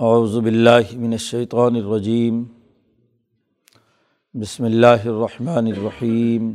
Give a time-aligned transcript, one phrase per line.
[0.00, 2.42] باللہ من الشیطان الرجیم
[4.34, 6.50] بسم اللہ الرحمن الرحیم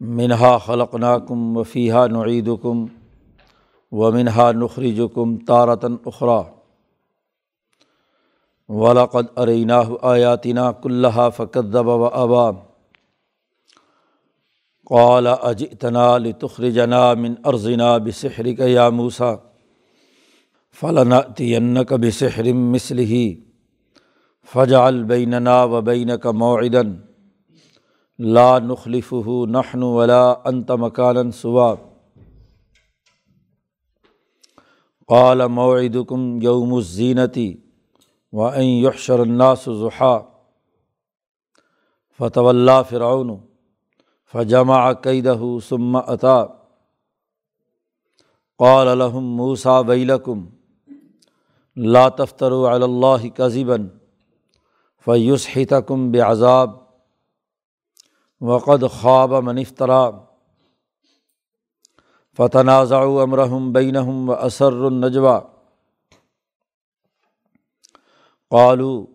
[0.00, 2.84] منہا خلقناکم وفیحہ نعیدکم
[3.92, 6.40] و منہا نخرجکم تارتاً اخرا
[8.68, 12.50] ولاقد ارینہ آیاتنا کلّہ فقدب و ابا
[14.86, 18.60] قال اجئتنا لتخرجنا من ارضنا بسحرک
[20.82, 23.14] یا موسیٰ فلنأتینک بسحر مثلہ
[24.52, 26.82] فجعل بیننا و بینک موعدا.
[28.18, 31.74] لا نخلفه نحن ولا انت مکانا سوا
[35.06, 37.54] قال موعدکم یوم الزینتی
[38.32, 40.18] و ان یحشر الناس ضحا
[42.18, 43.36] فتول فرعون
[44.32, 45.38] فجمع قیدہ
[45.68, 46.46] ثم عطا
[48.58, 50.57] قال لهم موسا ویلکم
[51.78, 53.76] لا تفتروا علی اللہ کذبا
[55.04, 56.70] فیسحتکم بعذاب
[58.40, 60.10] وقد خواب من افطرا
[62.38, 65.38] فتنازع امرهم بینہم و اسر النجوا
[68.50, 69.06] قالو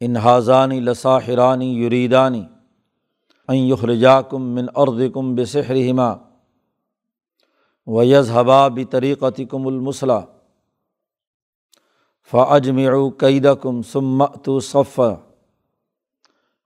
[0.00, 2.46] ان حاضانی لساحرانی یریدانی
[3.48, 6.14] ان یخرجاکم من اردکم بسحرہما
[7.86, 10.20] و یذہبا بطریقتکم المصلح
[12.24, 15.14] فاجمعوا قیدکم ثم اتوا صفا.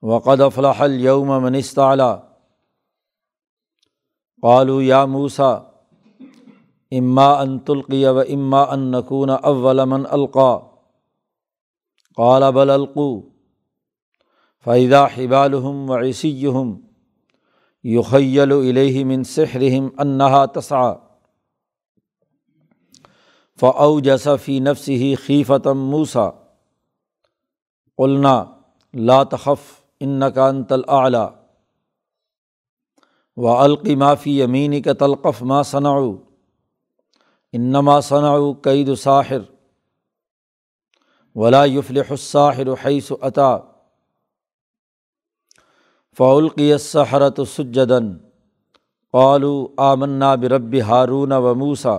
[0.02, 2.18] وقد افلح اليوم من استعلا
[4.42, 5.58] قالوا یا موسیٰ
[6.90, 10.58] اما ان تلقی و اما ان نکون اول من القا
[12.16, 13.20] قال بل القوا
[14.64, 16.76] فیدا حبالحم و عیسیم
[17.84, 20.44] یخیل الیہ من سحرہم انہا
[23.60, 26.30] تسع فاؤ جسفی نفس ہی خیفتم موسا
[27.96, 28.44] قلنا،
[28.94, 30.80] لا تخف ان کا انتل
[33.36, 36.16] و القی معافی امین کا تلقف ما صنعو
[37.52, 39.38] انما صنعو قید ساحر۔
[41.34, 43.58] ولا یفلح الساحر حیث عطا
[46.18, 48.16] فعلقی السحرت سجدن
[49.12, 51.98] قالو آمنا برب ہارون و موسا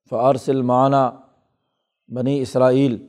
[0.09, 1.15] فارسل معنیٰ
[2.07, 3.07] بنی اسرائیل۔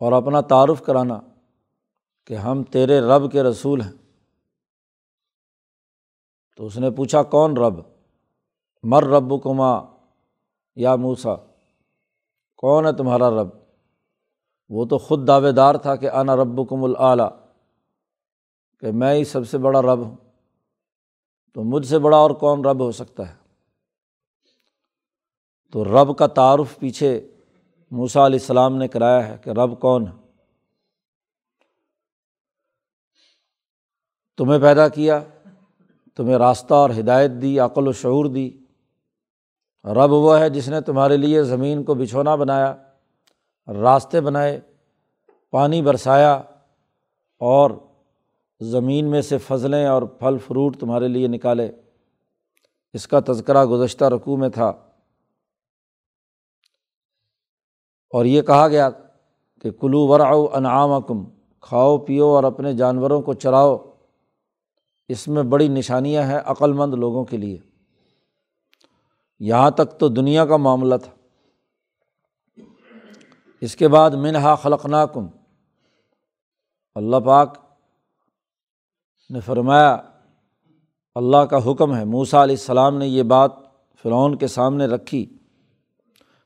[0.00, 1.20] اور اپنا تعارف کرانا
[2.24, 3.92] کہ ہم تیرے رب کے رسول ہیں۔
[6.56, 7.74] تو اس نے پوچھا، کون رب؟
[8.82, 9.96] مر رب کما
[10.76, 11.51] یا موسا
[12.62, 13.48] کون ہے تمہارا رب؟
[14.68, 17.30] وہ تو خود دعوے دار تھا کہ انا رب کم العلیٰ
[18.80, 20.16] کہ میں ہی سب سے بڑا رب ہوں۔
[21.54, 23.34] تو مجھ سے بڑا اور کون رب ہو سکتا ہے؟
[25.72, 27.30] تو رب کا تعارف پیچھے
[27.90, 30.12] موسا علیہ السلام نے کرایا ہے کہ رب کون ہے۔
[34.36, 35.20] تمہیں پیدا کیا،
[36.16, 38.61] تمہیں راستہ اور ہدایت دی، عقل و شعور دی
[39.84, 42.76] رب وہ ہے جس نے تمہارے لیے زمین کو بچھونا بنایا،
[43.66, 44.60] راستے بنائے،
[45.50, 46.32] پانی برسایا
[47.38, 47.70] اور
[48.60, 51.72] زمین میں سے فضلیں اور پھل فروٹ تمہارے لیے نکالے۔
[52.92, 54.66] اس کا تذکرہ گزشتہ رقوع میں تھا۔
[58.10, 58.90] اور یہ کہا گیا
[59.62, 61.24] کہ کلو ورعو انعام کم
[61.60, 63.92] کھاؤ، پیو اور اپنے جانوروں کو چراؤ۔
[65.08, 67.71] اس میں بڑی نشانیاں ہیں، عقلمند لوگوں کے لیے۔
[69.44, 71.12] یہاں تک تو دنیا کا معاملہ تھا۔
[73.60, 75.26] اس کے بعد منہا خلق کم
[76.94, 77.58] اللہ پاک
[79.30, 79.96] نے فرمایا،
[81.14, 83.52] اللہ کا حکم ہے۔ موسا علیہ السلام نے یہ بات
[84.02, 85.38] فرعون کے سامنے رکھی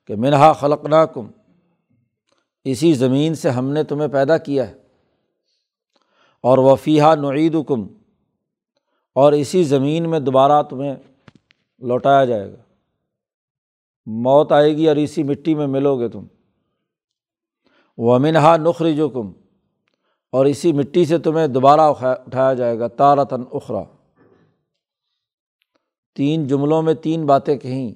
[0.07, 1.27] کہ منہا خلق کم
[2.65, 4.75] اسی زمین سے ہم نے تمہیں پیدا کیا ہے۔
[6.43, 7.87] اور وفیہ نعید کم
[9.15, 10.97] اور اسی زمین میں دوبارہ تمہیں
[11.79, 12.66] لوٹایا جائے گا۔
[14.07, 16.25] موت آئے گی اور اسی مٹی میں ملو گے تم۔
[17.99, 19.33] وہ منہا نخری جو کم
[20.33, 23.85] اور اسی مٹی سے تمہیں دوبارہ اٹھایا جائے گا تارتن اخرا
[26.15, 27.95] تین جملوں میں تین باتیں کہیں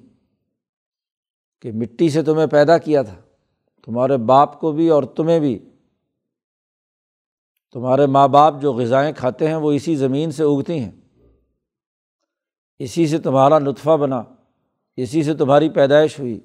[1.61, 3.15] کہ مٹی سے تمہیں پیدا کیا تھا،
[3.85, 5.59] تمہارے باپ کو بھی اور تمہیں بھی۔
[7.73, 10.91] تمہارے ماں باپ جو غذائیں کھاتے ہیں، وہ اسی زمین سے اگتی ہیں۔
[12.79, 14.23] اسی سے تمہارا نطفہ بنا۔
[15.01, 16.39] اسی سے تمہاری پیدائش ہوئی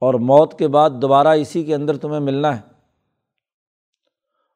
[0.00, 2.70] اور موت کے بعد دوبارہ اسی کے اندر تمہیں ملنا ہے۔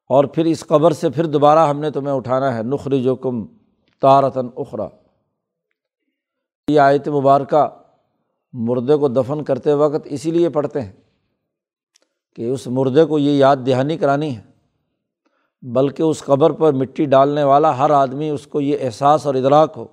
[0.08, 3.46] اور پھر اس قبر سے پھر دوبارہ ہم نے تمہیں اٹھانا ہے۔ نخری جو کم
[4.00, 4.88] تارتن اخرا
[6.69, 7.69] یہ آیت مبارکہ
[8.52, 10.93] مردے کو دفن کرتے وقت اسی لیے پڑھتے ہیں
[12.37, 14.43] کہ اس مردے کو یہ یاد دہانی کرانی ہے،
[15.62, 19.72] بلکہ اس قبر پر مٹی ڈالنے والا ہر آدمی اس کو یہ احساس اور ادراک
[19.76, 19.87] ہو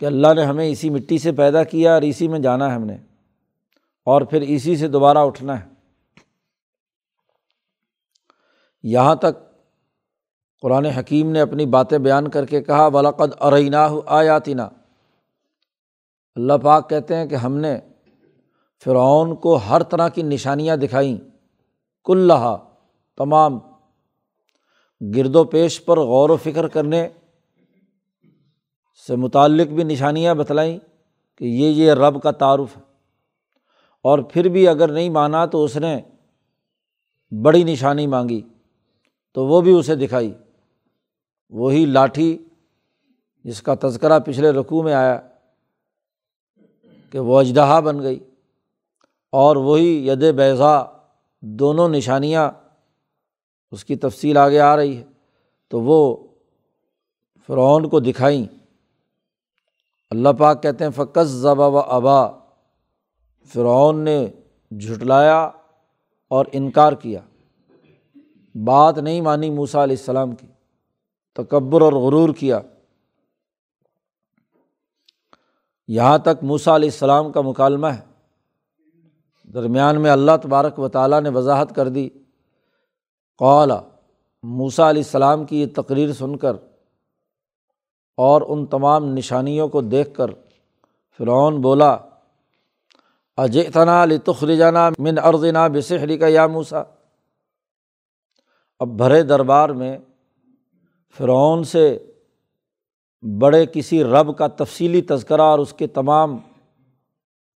[0.00, 2.84] کہ اللہ نے ہمیں اسی مٹی سے پیدا کیا اور اسی میں جانا ہے ہم
[2.84, 2.96] نے
[4.04, 5.68] اور پھر اسی سے دوبارہ اٹھنا ہے۔
[8.82, 9.60] یہاں تک
[10.62, 13.76] قرآن حکیم نے اپنی باتیں بیان کر کے کہا بلاقد ارئینہ
[14.06, 14.62] آیاتینہ
[16.34, 17.78] اللہ پاک کہتے ہیں کہ ہم نے
[18.84, 21.16] فرعون کو ہر طرح کی نشانیاں دکھائیں۔
[22.04, 22.32] کل
[23.16, 23.58] تمام
[25.16, 27.08] گرد و پیش پر غور و فکر کرنے
[29.06, 30.78] سے متعلق بھی نشانیاں بتلائیں
[31.38, 32.82] کہ یہ یہ رب کا تعارف ہے۔
[34.02, 36.00] اور پھر بھی اگر نہیں مانا تو اس نے
[37.42, 38.42] بڑی نشانی مانگی،
[39.32, 40.34] تو وہ بھی اسے دکھائی۔
[41.50, 42.44] وہی لاٹھی
[43.44, 45.20] جس کا تذکرہ پچھلے رقوع میں آیا
[47.10, 48.18] کہ وہ اجدہا بن گئی۔
[49.32, 50.82] اور وہی ید بیضا
[51.40, 52.50] دونوں نشانیاں
[53.70, 55.04] اس کی تفصیل آگے آ رہی ہے۔
[55.68, 56.16] تو وہ
[57.46, 58.59] فرعون کو دکھائیں۔
[60.10, 62.28] اللہ پاک کہتے ہیں فقص ضبا و ابا
[63.46, 64.26] فرعون نے
[64.70, 65.50] جھٹلایا
[66.28, 67.20] اور انکار کیا۔
[68.64, 70.46] بات نہیں مانی موسا علیہ السلام کی۔
[71.34, 72.60] تکبر اور غرور کیا۔
[75.88, 78.00] یہاں تک موسا علیہ السلام کا مکالمہ ہے۔
[79.52, 82.08] درمیان میں اللہ تبارک و تعالیٰ نے وضاحت کر دی۔
[83.38, 83.80] قالا
[84.42, 86.52] موسا علیہ السلام کی یہ تقریر سن کر
[88.20, 90.30] اور ان تمام نشانیوں کو دیکھ کر
[91.18, 91.96] فرعون بولا
[93.36, 96.82] اجتنا لتخرجنا من ارضنا بسحری کا یا موسا
[98.78, 99.98] اب بھرے دربار میں
[101.18, 101.98] فرعون سے
[103.40, 106.38] بڑے کسی رب کا تفصیلی تذکرہ اور اس کے تمام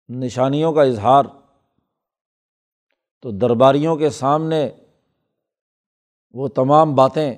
[0.10, 1.24] نشانیوں کا اظہار۔
[3.22, 4.70] تو درباریوں کے سامنے
[6.34, 7.36] وہ تمام باتیں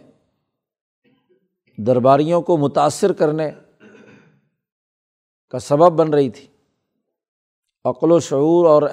[1.77, 3.51] درباریوں کو متاثر کرنے
[5.49, 6.47] کا سبب بن رہی تھی۔
[7.85, 8.83] عقل و شعور اور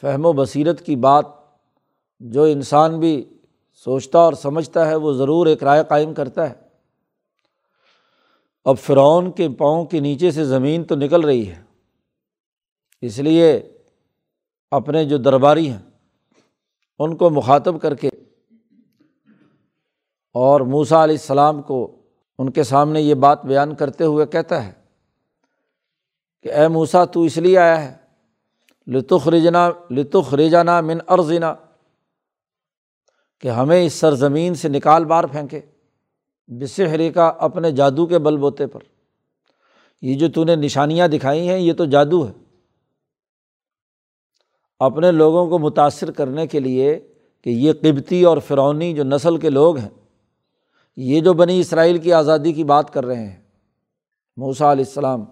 [0.00, 1.26] فہم و بصیرت کی بات
[2.20, 3.38] جو انسان بھی
[3.72, 6.54] سوچتا اور سمجھتا ہے، وہ ضرور ایک رائے قائم کرتا ہے۔
[8.64, 11.62] اب فرعون کے پاؤں کے نیچے سے زمین تو نکل رہی ہے۔
[13.00, 13.72] اس لیے
[14.70, 15.82] اپنے جو درباری ہیں،
[16.98, 18.10] ان کو مخاطب کر کے
[20.36, 22.00] اور موسا علیہ السلام کو
[22.38, 24.72] ان کے سامنے یہ بات بیان کرتے ہوئے کہتا ہے
[26.42, 27.96] کہ اے موسا تو اس لیے آیا ہے۔
[28.86, 31.54] لطخ رجنا لطخ رجانا من ارزنا
[33.40, 35.60] کہ ہمیں اس سرزمین سے نکال بار پھینکے
[36.46, 38.80] بسحری کا اپنے جادو کے بل بوتے پر۔
[40.02, 42.32] یہ جو تو نے نشانیاں دکھائی ہیں، یہ تو جادو ہے۔
[44.80, 47.08] اپنے لوگوں کو متاثر کرنے کے لیے
[47.44, 50.05] کہ یہ قبتی اور فرونی جو نسل کے لوگ ہیں
[50.96, 53.42] یہ جو بنی اسرائیل کی آزادی کی بات کر رہے ہیں
[54.36, 55.24] موسا علیہ السلام،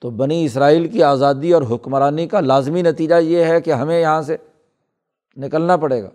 [0.00, 4.22] تو بنی اسرائیل کی آزادی اور حکمرانی کا لازمی نتیجہ یہ ہے کہ ہمیں یہاں
[4.22, 4.36] سے
[5.36, 6.10] نکلنا پڑے گا۔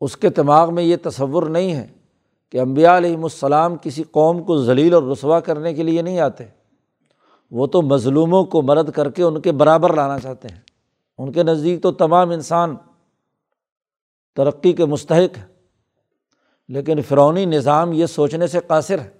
[0.00, 1.86] اس کے دماغ میں یہ تصور نہیں ہے
[2.50, 6.44] کہ امبیا علیہم السلام کسی قوم کو ذلیل اور رسوا کرنے کے لیے نہیں آتے۔
[7.50, 10.60] وہ تو مظلوموں کو مرد کر کے ان کے برابر لانا چاہتے ہیں۔
[11.18, 12.76] ان کے نزدیک تو تمام انسان
[14.36, 15.57] ترقی کے مستحق ہیں۔
[16.68, 19.10] لیکن فرونی نظام یہ سوچنے سے قاصر ہے۔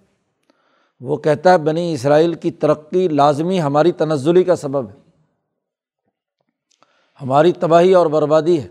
[1.01, 4.95] وہ کہتا ہے بنی اسرائیل کی ترقی لازمی ہماری تنزلی کا سبب ہے۔
[7.23, 8.69] ہماری تباہی اور بربادی ہے۔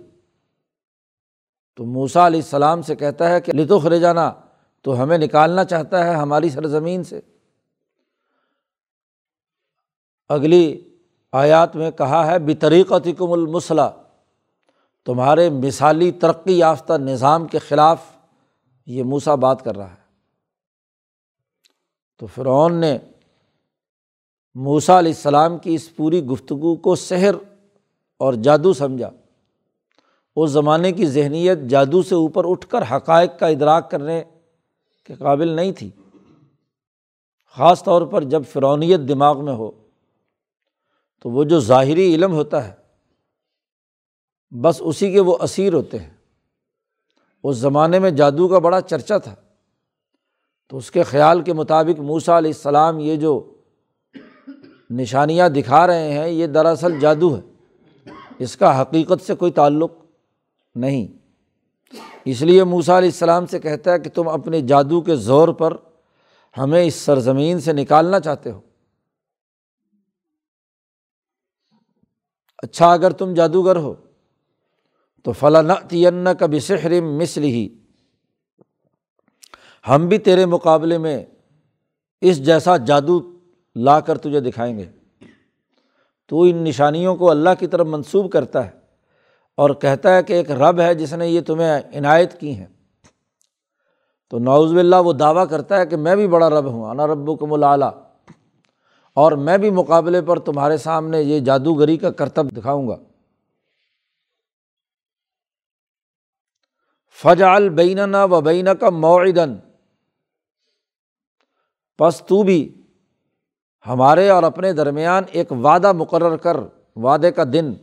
[1.76, 4.34] تو موسا علیہ السلام سے کہتا ہے کہ لطف رے جانا
[4.82, 7.22] تو ہمیں نکالنا چاہتا ہے ہماری سرزمین سے۔
[10.30, 10.90] اگلی
[11.32, 13.90] آیات میں کہا ہے بطریقت کم المسلح
[15.06, 18.17] تمہارے مثالی ترقی یافتہ نظام کے خلاف
[18.88, 20.08] یہ موسا بات کر رہا ہے۔
[22.18, 22.98] تو فرعون نے
[24.56, 27.36] موسا علیہ السلام کی اس پوری گفتگو کو سحر
[28.18, 29.10] اور جادو سمجھا۔
[30.36, 34.24] اس زمانے کی ذہنیت جادو سے اوپر اٹھ کر حقائق کا ادراک کرنے
[35.04, 35.90] کے قابل نہیں تھی۔
[37.46, 39.72] خاص طور پر جب فرونیت دماغ میں ہو،
[41.22, 42.74] تو وہ جو ظاہری علم ہوتا ہے،
[44.52, 46.17] بس اسی کے وہ اسیر ہوتے ہیں۔
[47.50, 49.36] اس زمانے میں جادو کا بڑا چرچا تھا۔
[50.68, 53.54] تو اس کے خیال کے مطابق موسا علیہ السلام یہ جو
[54.90, 57.42] نشانیاں دکھا رہے ہیں، یہ دراصل جادو ہے
[58.40, 59.92] اس کا حقیقت سے کوئی تعلق
[60.76, 61.08] نہیں۔
[62.26, 65.78] اس لیے موسا علیہ السلام سے کہتا ہے کہ تم اپنے جادو کے زور پر
[66.58, 68.62] ہمیں اس سرزمین سے نکالنا چاہتے ہو۔
[72.58, 74.07] اچھا اگر تم جادوگر ہو
[75.28, 77.70] تو فلاں تین کا بسحر مسل ہی
[79.90, 81.26] ہم بھی تیرے مقابلے میں
[82.22, 83.20] اس جیسا جادو
[83.76, 84.86] لا کر تجھے دکھائیں گے۔
[86.28, 88.72] تو ان نشانیوں کو اللہ کی طرف منسوب کرتا ہے
[89.58, 92.68] اور کہتا ہے کہ ایک رب ہے جس نے یہ تمہیں عنایت کی ہیں۔
[94.30, 97.40] تو نوز بلّہ وہ دعویٰ کرتا ہے کہ میں بھی بڑا رب ہوں، انا رب
[97.40, 97.92] کم العلیٰ
[99.14, 102.96] اور میں بھی مقابلے پر تمہارے سامنے یہ جادوگری کا کرتب دکھاؤں گا۔
[107.24, 109.56] فج البین و بین کا معدن
[111.98, 112.82] پس تو بھی
[113.88, 116.58] ہمارے اور اپنے درمیان ایک وعدہ مقرر کر،
[116.96, 117.74] وعدے کا دن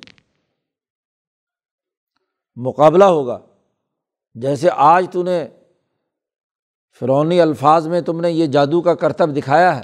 [2.57, 3.39] مقابلہ ہوگا۔
[4.35, 5.49] جیسے آج تو نے
[7.01, 9.83] فرونی الفاظ میں تم نے یہ جادو کا کرتب دکھایا ہے،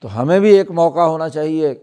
[0.00, 1.74] تو ہمیں بھی ایک موقع ہونا چاہیے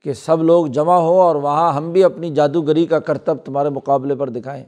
[0.00, 4.14] کہ سب لوگ جمع ہو اور وہاں ہم بھی اپنی جادوگری کا کرتب تمہارے مقابلے
[4.14, 4.64] پر دکھائیں۔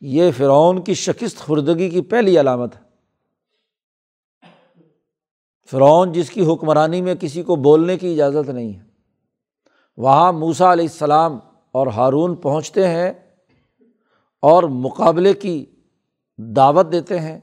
[0.00, 2.80] یہ فرعون کی شکست خوردگی کی پہلی علامت ہے۔
[5.70, 8.84] فرعون جس کی حکمرانی میں کسی کو بولنے کی اجازت نہیں ہے۔
[9.96, 11.38] وہاں موسا علیہ السلام
[11.72, 13.12] اور ہارون پہنچتے ہیں
[14.42, 15.66] اور مقابلے کی
[16.38, 17.40] دعوت دیتے ہیں۔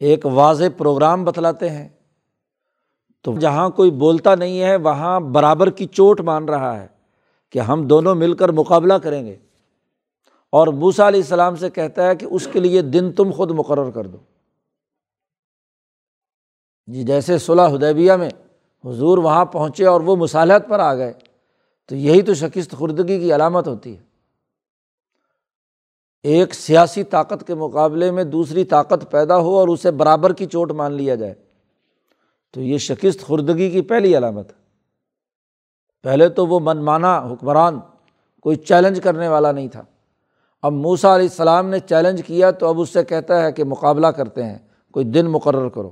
[0.00, 1.88] ایک واضح پروگرام بتلاتے ہیں۔
[3.22, 6.86] تو جہاں کوئی بولتا نہیں ہے، وہاں برابر کی چوٹ مان رہا ہے
[7.50, 9.38] کہ ہم دونوں مل کر مقابلہ کریں گے۔
[10.52, 13.90] اور موسا علیہ السلام سے کہتا ہے کہ اس کے لیے دن تم خود مقرر
[13.90, 14.18] کر دو۔
[16.86, 18.28] جی جیسے صلاح حدیبیہ میں
[18.84, 21.12] حضور وہاں پہنچے اور وہ مصالحت پر آ گئے،
[21.86, 24.02] تو یہی تو شکست خوردگی کی علامت ہوتی ہے۔
[26.22, 30.72] ایک سیاسی طاقت کے مقابلے میں دوسری طاقت پیدا ہو اور اسے برابر کی چوٹ
[30.72, 31.34] مان لیا جائے،
[32.50, 34.60] تو یہ شکست خوردگی کی پہلی علامت ہے۔
[36.02, 37.80] پہلے تو وہ من مانا حکمران،
[38.40, 39.82] کوئی چیلنج کرنے والا نہیں تھا۔
[40.62, 44.06] اب موسا علیہ السلام نے چیلنج کیا تو اب اس سے کہتا ہے کہ مقابلہ
[44.06, 44.58] کرتے ہیں،
[44.92, 45.90] کوئی دن مقرر کرو۔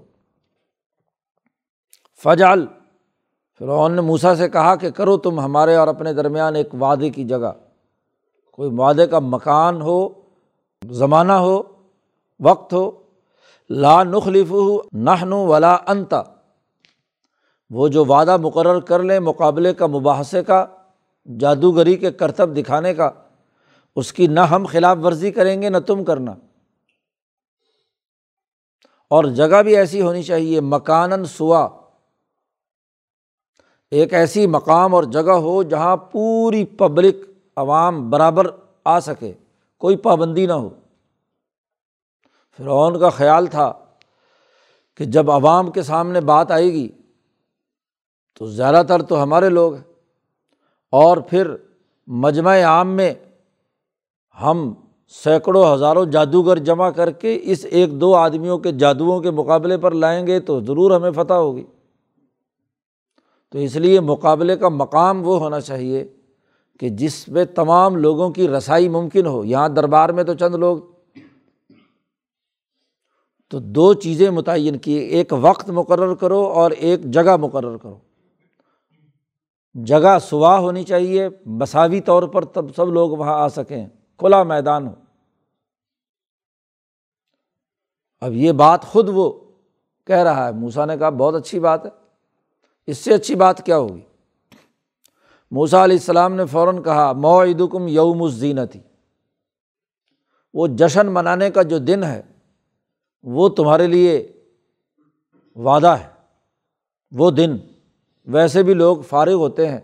[2.24, 2.66] فجال
[3.58, 7.24] فرعون نے موسا سے کہا کہ کرو تم ہمارے اور اپنے درمیان ایک وعدے کی
[7.24, 7.52] جگہ۔
[8.52, 10.08] کوئی وعدے کا مکان ہو،
[10.90, 11.62] زمانہ ہو،
[12.40, 12.90] وقت ہو،
[13.70, 14.52] لا نخلف
[14.92, 16.22] نہن ولا انتا۔
[17.70, 20.66] وہ جو وعدہ مقرر کر لیں مقابلے کا، مباحثے کا،
[21.38, 23.10] جادوگری کے کرتب دکھانے کا۔
[23.96, 26.34] اس کی نہ ہم خلاف ورزی کریں گے، نہ تم کرنا۔
[29.10, 31.68] اور جگہ بھی ایسی ہونی چاہیے مکان سوا۔
[33.90, 37.14] ایک ایسی مقام اور جگہ ہو جہاں پوری پبلک
[37.56, 38.46] عوام برابر
[38.84, 39.32] آ سکے،
[39.78, 40.70] کوئی پابندی نہ ہو۔
[42.56, 43.72] فرعون کا خیال تھا
[44.96, 46.88] کہ جب عوام کے سامنے بات آئے گی
[48.38, 49.84] تو زیادہ تر تو ہمارے لوگ ہیں۔
[50.90, 51.56] اور پھر
[52.06, 53.14] مجمع عام میں
[54.42, 54.74] ہم
[55.08, 59.90] سینکڑوں ہزاروں جادوگر جمع کر کے اس ایک دو آدمیوں کے جادوؤں کے مقابلے پر
[59.90, 61.64] لائیں گے تو ضرور ہمیں فتح ہوگی۔
[63.50, 66.08] تو اس لیے مقابلے کا مقام وہ ہونا چاہیے
[66.80, 70.78] کہ جس میں تمام لوگوں کی رسائی ممکن ہو۔ یہاں دربار میں تو چند لوگ۔
[73.50, 77.98] تو دو چیزیں متعین کی، ایک وقت مقرر کرو اور ایک جگہ مقرر کرو۔
[79.74, 83.86] جگہ صبح ہونی چاہیے، مساوی طور پر تب سب لوگ وہاں آ سکیں۔
[84.20, 84.94] کھلا میدان ہو۔
[88.20, 89.40] اب یہ بات خود وہ
[90.06, 91.90] کہہ رہا ہے۔ موسا نے کہا، بہت اچھی بات ہے۔
[92.86, 94.00] اس سے اچھی بات کیا ہوگی؟
[95.50, 98.80] موسا علیہ السلام نے فوراً کہا مو عیدکم یوم الزینتی۔
[100.54, 102.22] وہ جشن منانے کا جو دن ہے،
[103.22, 104.32] وہ تمہارے لیے
[105.56, 106.08] وعدہ ہے۔
[107.10, 107.56] وہ دن۔
[108.26, 109.80] ویسے بھی لوگ فارغ ہوتے ہیں،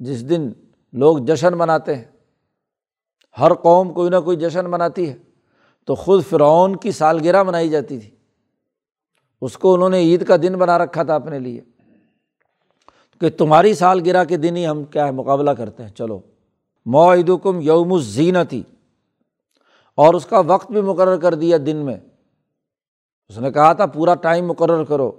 [0.00, 0.52] جس دن
[0.92, 2.11] لوگ جشن مناتے ہیں۔
[3.40, 5.16] ہر قوم کوئی نہ کوئی جشن مناتی ہے۔
[5.86, 8.10] تو خود فرعون کی سالگرہ منائی جاتی تھی۔
[9.40, 11.60] اس کو انہوں نے عید کا دن بنا رکھا تھا اپنے لیے۔
[13.20, 16.20] کہ تمہاری سالگرہ کے دن ہی ہم کیا ہے، مقابلہ کرتے ہیں۔ چلو۔
[16.86, 18.62] معید کم یوم الزینتی۔
[19.94, 21.96] اور اس کا وقت بھی مقرر کر دیا دن میں۔
[23.28, 25.12] اس نے کہا تھا، پورا ٹائم مقرر کرو۔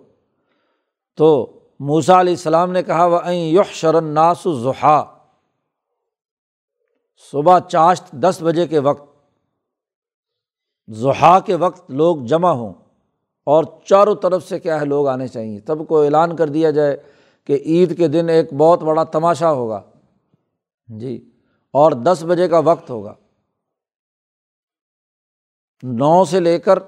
[1.16, 5.13] تو موسا علیہ السلام نے کہا وہ یح شرن ناس ظہا
[7.32, 9.14] صبح چاشت دس بجے کے وقت
[10.92, 12.74] ظہا کے وقت لوگ جمع ہوں
[13.44, 16.98] اور چاروں طرف سے کیا ہے، لوگ آنے چاہیے۔ تب کو اعلان کر دیا جائے
[17.44, 19.82] کہ عید کے دن ایک بہت بڑا تماشا ہوگا۔
[20.88, 21.30] جی
[21.72, 23.16] اور دس بجے کا وقت ہوگا۔
[25.84, 26.80] نو سے لے کر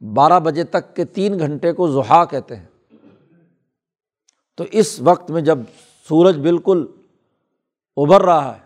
[0.00, 2.66] بارہ بجے تک کے تین گھنٹے کو زحا کہتے ہیں۔
[4.56, 5.58] تو اس وقت میں جب
[6.08, 6.86] سورج بالکل
[7.96, 8.65] ابھر رہا ہے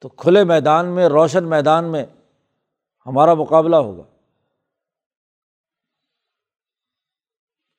[0.00, 2.06] تو کھلے میدان میں، روشن میدان میں
[3.06, 4.02] ہمارا مقابلہ ہوگا۔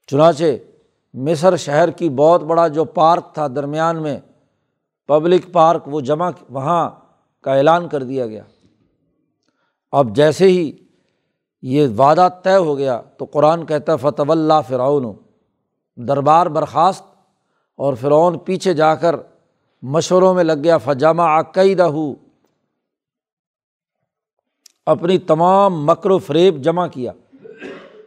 [0.08, 0.44] چنانچہ
[1.14, 4.20] مصر شہر کی بہت بڑا جو پارک تھا درمیان میں،
[5.08, 6.90] پبلک پارک وہ جمع وہاں
[7.42, 8.44] کا اعلان کر دیا گیا۔
[9.92, 10.72] اب جیسے ہی
[11.62, 15.14] یہ وعدہ طے ہو گیا تو قرآن کہتا فتح اللہ فرعون
[15.96, 17.04] دربار برخاست
[17.76, 19.16] اور فرعون پیچھے جا کر
[19.82, 22.13] مشوروں میں لگ گیا فجامہ عقیدہ ہو
[24.86, 27.12] اپنی تمام مکر و فریب جمع کیا۔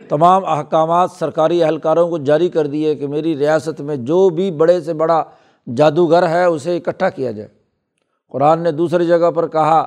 [0.09, 4.81] تمام احکامات سرکاری اہلکاروں کو جاری کر دیے کہ میری ریاست میں جو بھی بڑے
[4.81, 5.25] سے بڑا
[5.77, 7.49] جادوگر ہے، اسے اکٹھا کیا جائے۔
[8.29, 9.85] قرآن نے دوسری جگہ پر کہا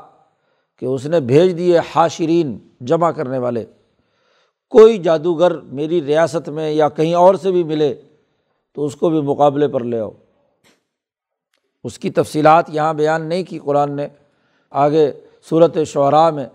[0.80, 3.66] کہ اس نے بھیج دیے حاشرین جمع کرنے والے۔
[4.70, 8.02] کوئی جادوگر میری ریاست میں یا کہیں اور سے بھی ملے
[8.76, 10.12] تو اس کو بھی مقابلے پر لے آؤ۔
[11.84, 14.08] اس کی تفصیلات یہاں بیان نہیں کی، قرآن نے
[14.70, 15.12] آگے
[15.50, 16.46] صورت شعراء میں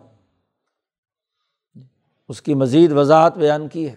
[2.29, 3.97] اس کی مزید وضاحت بیان کی ہے۔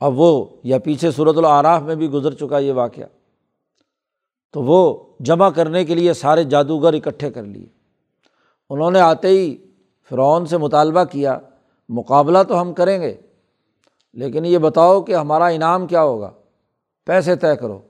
[0.00, 3.04] اب وہ، یا پیچھے صورت العراف میں بھی گزر چکا یہ واقعہ۔
[4.52, 7.66] تو وہ جمع کرنے کے لیے سارے جادوگر اکٹھے کر لیے۔
[8.70, 9.56] انہوں نے آتے ہی
[10.08, 11.38] فرعون سے مطالبہ کیا،
[11.88, 13.14] مقابلہ تو ہم کریں گے،
[14.12, 16.30] لیکن یہ بتاؤ کہ ہمارا انعام کیا ہوگا۔
[17.04, 17.80] پیسے طے کرو۔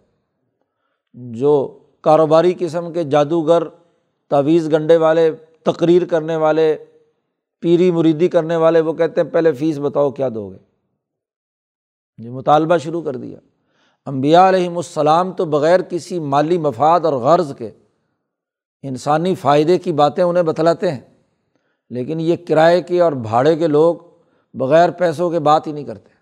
[1.15, 3.63] جو کاروباری قسم کے جادوگر،
[4.31, 5.31] تعویذ گنڈے والے،
[5.63, 6.77] تقریر کرنے والے،
[7.63, 10.57] پیری مریدی کرنے والے، وہ کہتے ہیں پہلے فیس بتاؤ کیا دو گے؟
[12.19, 13.39] یہ مطالبہ شروع کر دیا۔
[14.07, 17.71] امبیا علیہم السلام تو بغیر کسی مالی مفاد اور غرض کے
[18.83, 21.01] انسانی فائدے کی باتیں انہیں بتلاتے ہیں،
[21.91, 23.97] لیکن یہ کرائے کے اور بھاڑے کے لوگ
[24.55, 26.14] بغیر پیسوں کے بات ہی نہیں کرتے۔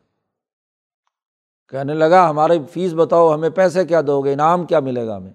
[1.72, 5.32] کہنے لگا، ہماری فیس بتاؤ، ہمیں پیسے کیا دو گے؟ انعام کیا ملے گا ہمیں؟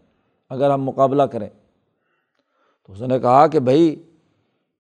[0.50, 1.50] اگر ہم مقابلہ کریں۔
[2.88, 4.04] تو اس نے کہا کہ بھائی،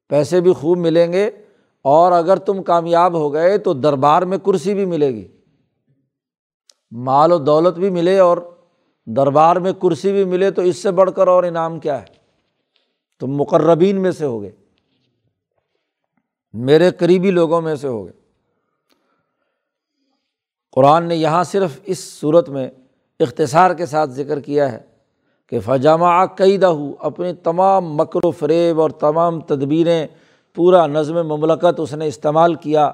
[0.09, 1.29] پیسے بھی خوب ملیں گے
[1.81, 5.27] اور اگر تم کامیاب ہو گئے تو دربار میں کرسی بھی ملے گی۔
[6.91, 8.37] مال و دولت بھی ملے اور
[9.05, 12.05] دربار میں کرسی بھی ملے تو اس سے بڑھ کر اور انعام کیا ہے؟
[13.19, 14.51] تم مقربین میں سے ہو گئے
[16.53, 18.16] میرے قریبی لوگوں میں سے ہو گئے
[20.77, 22.69] قرآن نے یہاں صرف اس صورت میں
[23.19, 24.77] اختصار کے ساتھ ذکر کیا ہے
[25.49, 30.07] کہ فجامہ قیدہ ہو اپنی تمام مکر و فریب اور تمام تدبیریں
[30.55, 32.91] پورا نظم مملکت اس نے استعمال کیا،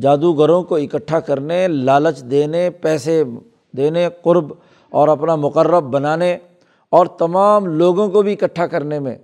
[0.00, 3.24] جادوگروں کو اکٹھا کرنے، لالچ دینے، پیسے
[3.76, 4.52] دینے، قرب
[4.90, 6.38] اور اپنا مقرب بنانے
[6.90, 9.16] اور تمام لوگوں کو بھی اکٹھا کرنے میں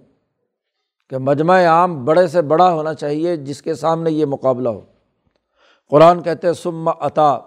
[1.11, 4.81] کہ مجمع عام بڑے سے بڑا ہونا چاہیے جس کے سامنے یہ مقابلہ ہو۔
[5.89, 7.39] قرآن کہتے سما عطا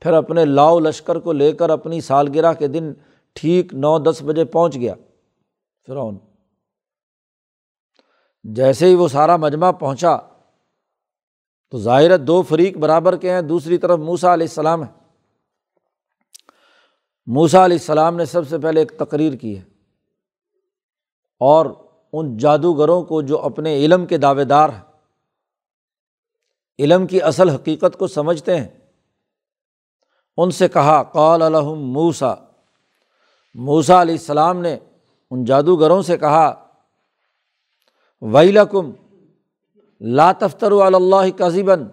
[0.00, 2.92] پھر اپنے لاؤ لشکر کو لے کر اپنی سالگرہ کے دن
[3.32, 4.94] ٹھیک نو دس بجے پہنچ گیا۔
[5.86, 6.18] فرعون۔
[8.44, 10.16] جیسے ہی وہ سارا مجمع پہنچا،
[11.70, 15.04] تو ظاہر دو فریق برابر کے ہیں، دوسری طرف موسا علیہ السلام ہے۔
[17.26, 19.62] موسا علیہ السلام نے سب سے پہلے ایک تقریر کی ہے۔
[21.40, 21.66] اور
[22.12, 24.93] ان جادوگروں کو جو اپنے علم کے دعوے دار ہیں۔
[26.78, 28.68] علم کی اصل حقیقت کو سمجھتے ہیں۔
[30.36, 32.34] ان سے کہا، قال الحم موسا
[33.54, 34.78] موسا علیہ السلام نے
[35.30, 36.68] ان جادوگروں سے کہا،
[38.22, 38.90] ویلکم
[40.00, 41.88] لا تفتر اللہ کذیبن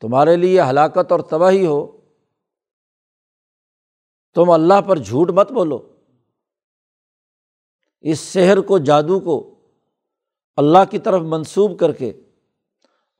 [0.00, 2.00] تمہارے لیے ہلاکت اور تباہی ہو۔
[4.34, 5.94] تم اللہ پر جھوٹ مت بولو۔
[8.00, 9.54] اس شہر کو، جادو کو
[10.56, 12.12] اللہ کی طرف منسوب کر کے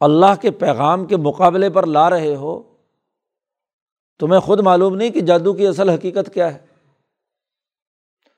[0.02, 2.62] اللہ کے پیغام کے مقابلے پر لا رہے ہو،
[4.18, 6.58] تمہیں خود معلوم نہیں کہ جادو کی اصل حقیقت کیا ہے۔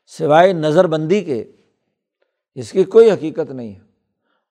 [0.06, 1.52] سوائے نظر بندی کے،
[2.54, 3.80] اس کی کوئی حقیقت نہیں ہے۔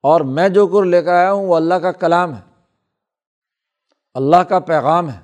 [0.04, 2.62] اور میں جو کر لے کر آیا ہوں، وہ اللہ کا کلام ہے۔
[4.14, 5.20] اللہ کا پیغام ہے،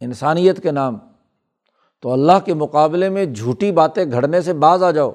[0.00, 0.98] انسانیت کے نام۔
[2.00, 5.12] تو اللہ کے مقابلے میں جھوٹی باتیں گھڑنے سے باز آ جاؤ۔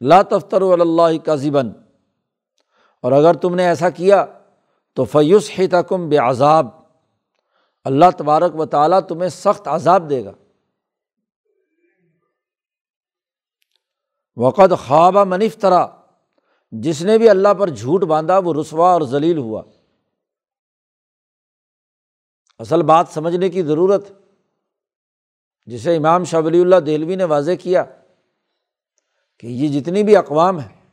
[0.00, 1.68] لا تفتر اللہ کا ذیبن
[3.02, 4.26] اور اگر تم نے ایسا کیا
[4.94, 6.66] تو فیوس ہی تکم بے عذاب
[7.84, 10.32] اللہ تبارک و تعالیٰ تمہیں سخت عذاب دے گا۔
[14.36, 15.86] وقت خوابہ منف طرح
[16.70, 19.62] جس نے بھی اللہ پر جھوٹ باندھا وہ رسوا اور ذلیل ہوا۔
[22.58, 24.12] اصل بات سمجھنے کی ضرورت،
[25.66, 27.84] جسے امام شاہ ولی اللہ دہلوی نے واضح کیا،
[29.38, 30.90] کہ یہ جتنی بھی اقوام ہیں،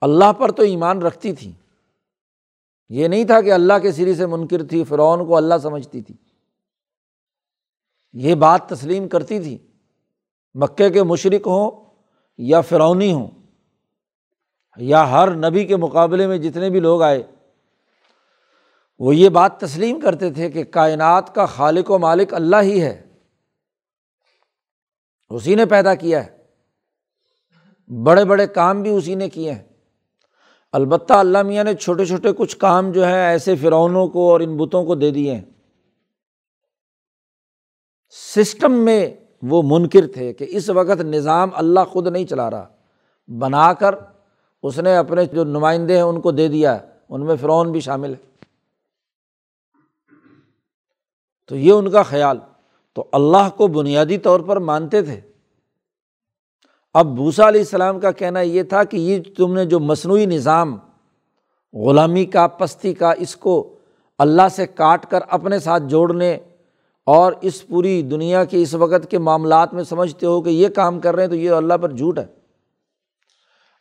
[0.00, 1.59] اللہ پر تو ایمان رکھتی تھیں۔
[2.90, 6.14] یہ نہیں تھا کہ اللہ کے سری سے منکر تھی، فرعون کو اللہ سمجھتی تھی۔
[8.12, 9.58] یہ بات تسلیم کرتی تھی۔
[10.54, 11.70] مکے کے مشرق ہوں
[12.38, 13.30] یا فرونی ہوں،
[14.76, 17.22] یا ہر نبی کے مقابلے میں جتنے بھی لوگ آئے،
[18.98, 23.06] وہ یہ بات تسلیم کرتے تھے کہ کائنات کا خالق و مالک اللہ ہی ہے۔
[25.30, 26.36] اسی نے پیدا کیا ہے۔
[28.02, 29.69] بڑے بڑے کام بھی اسی نے کیے ہیں۔
[30.72, 34.56] البتہ اللہ میاں نے چھوٹے چھوٹے کچھ کام جو ہے ایسے فرعونوں کو اور ان
[34.56, 35.42] بتوں کو دے دیے ہیں۔
[38.10, 42.68] سسٹم میں وہ منکر تھے کہ اس وقت نظام اللہ خود نہیں چلا رہا۔
[43.28, 43.94] بنا کر
[44.62, 46.78] اس نے اپنے جو نمائندے ہیں ان کو دے دیا،
[47.08, 48.44] ان میں فرعون بھی شامل ہے۔
[51.48, 52.38] تو یہ ان کا خیال۔
[52.94, 55.20] تو اللہ کو بنیادی طور پر مانتے تھے۔
[56.94, 60.76] اب بھوسا علیہ السلام کا کہنا یہ تھا کہ یہ تم نے جو مصنوعی نظام،
[61.72, 63.78] غلامی کا، پستی کا، اس کو
[64.18, 66.38] اللہ سے کاٹ کر اپنے ساتھ جوڑنے
[67.06, 71.00] اور اس پوری دنیا کے، اس وقت کے معاملات میں سمجھتے ہو کہ یہ کام
[71.00, 72.26] کر رہے ہیں تو یہ اللہ پر جھوٹ ہے۔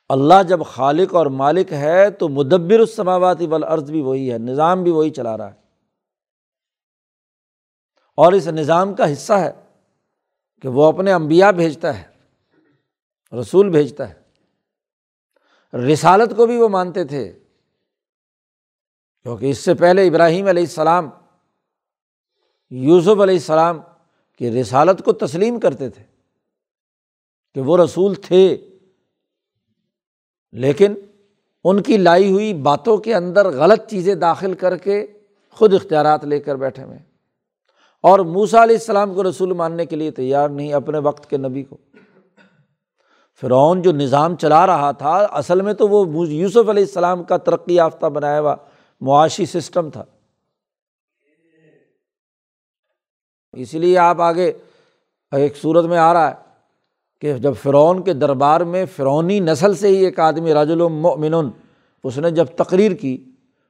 [0.09, 4.91] اللہ جب خالق اور مالک ہے تو مدبر السماواتی والارض بھی وہی ہے، نظام بھی
[4.91, 5.59] وہی چلا رہا ہے۔
[8.17, 9.51] اور اس نظام کا حصہ ہے
[10.61, 12.18] کہ وہ اپنے امبیا بھیجتا ہے۔
[13.33, 14.29] رسول بھیجتا ہے۔
[15.77, 17.39] رسالت کو بھی وہ مانتے تھے۔
[19.23, 21.09] کیونکہ اس سے پہلے ابراہیم علیہ السلام،
[22.69, 23.79] یوسف علیہ السلام
[24.37, 26.03] کی رسالت کو تسلیم کرتے تھے
[27.53, 28.69] کہ وہ رسول تھے۔
[30.51, 30.93] لیکن
[31.63, 35.07] ان کی لائی ہوئی باتوں کے اندر غلط چیزیں داخل کر کے
[35.49, 36.99] خود اختیارات لے کر بیٹھے ہوئے۔
[38.01, 41.63] اور موسا علیہ السلام کو رسول ماننے کے لیے تیار نہیں اپنے وقت کے نبی
[41.63, 41.77] کو۔
[43.41, 47.75] فرعون جو نظام چلا رہا تھا، اصل میں تو وہ یوسف علیہ السلام کا ترقی
[47.75, 48.55] یافتہ بنایا ہوا
[49.01, 50.03] معاشی سسٹم تھا۔
[53.53, 54.51] اسی لیے آپ آگے
[55.31, 56.35] ایک صورت میں آ رہا ہے
[57.21, 61.49] کہ جب فرعون کے دربار میں فرونی نسل سے ہی ایک آدمی راج المن
[62.03, 63.17] اس نے جب تقریر کی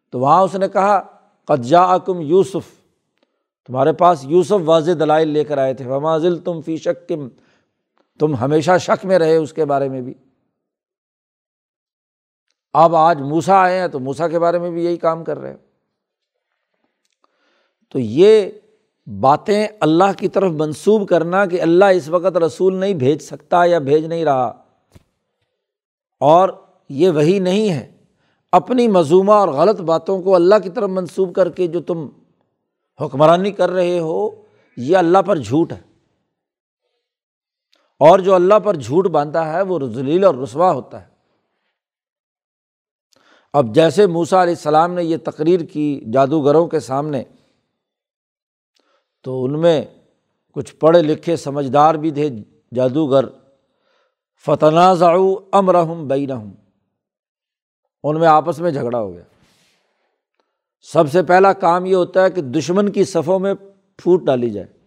[0.10, 1.00] تو وہاں اس نے کہا
[1.46, 2.70] قجا کم یوسف
[3.68, 7.28] تمہارے پاس یوسف واضح دلائل لے کر آئے تھے۔ وماضل تم فی شک کم
[8.20, 10.14] تم ہمیشہ شک میں رہے اس کے بارے میں بھی۔
[12.74, 15.56] اب آج موسا آئے ہیں تو موسا کے بارے میں بھی یہی کام کر رہے
[17.90, 18.52] تو یہ
[19.20, 23.80] باتیں اللہ کی طرف منسوب کرنا کہ اللہ اس وقت رسول نہیں بھیج سکتا یا
[23.80, 24.64] بھیج نہیں رہا۔
[26.20, 26.50] اور
[26.90, 27.92] یہ وہی نہیں ہے۔
[28.52, 32.08] اپنی مضمومہ اور غلط باتوں کو اللہ کی طرف منسوب کر کے جو تم
[33.02, 34.30] حکمرانی کر رہے ہو،
[34.78, 35.89] یہ اللہ پر جھوٹ ہے۔
[38.00, 41.08] اور جو اللہ پر جھوٹ باندھتا ہے، وہ ذلیل اور رسوا ہوتا ہے۔
[43.54, 47.24] اب جیسے موسا علیہ السلام نے یہ تقریر کی جادوگروں کے سامنے،
[49.24, 49.86] تو ان میں
[50.54, 52.30] کچھ پڑھے لکھے سمجھدار بھی تھے
[52.76, 53.26] جادوگر۔
[54.46, 55.12] فتنازع
[55.52, 56.52] امرحم بینہم
[58.04, 59.24] ان میں آپس میں جھگڑا ہو گیا۔
[60.82, 63.54] سب سے پہلا کام یہ ہوتا ہے کہ دشمن کی صفوں میں
[63.98, 64.79] پھوٹ ڈالی جائے۔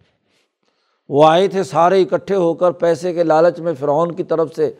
[1.13, 4.71] وہ آئے تھے سارے اکٹھے ہو کر پیسے کے لالچ میں فرعون کی طرف سے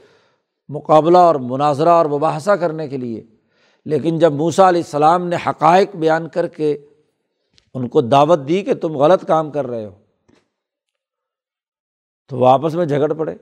[0.70, 3.24] مقابلہ اور مناظرہ اور مباحثہ کرنے کے لیے۔
[3.86, 6.78] لیکن جب موسا علیہ السلام نے حقائق بیان کر کے
[7.74, 9.92] ان کو دعوت دی کہ تم غلط کام کر رہے ہو،
[12.30, 13.36] تو وہ آپس میں جھگڑ پڑے۔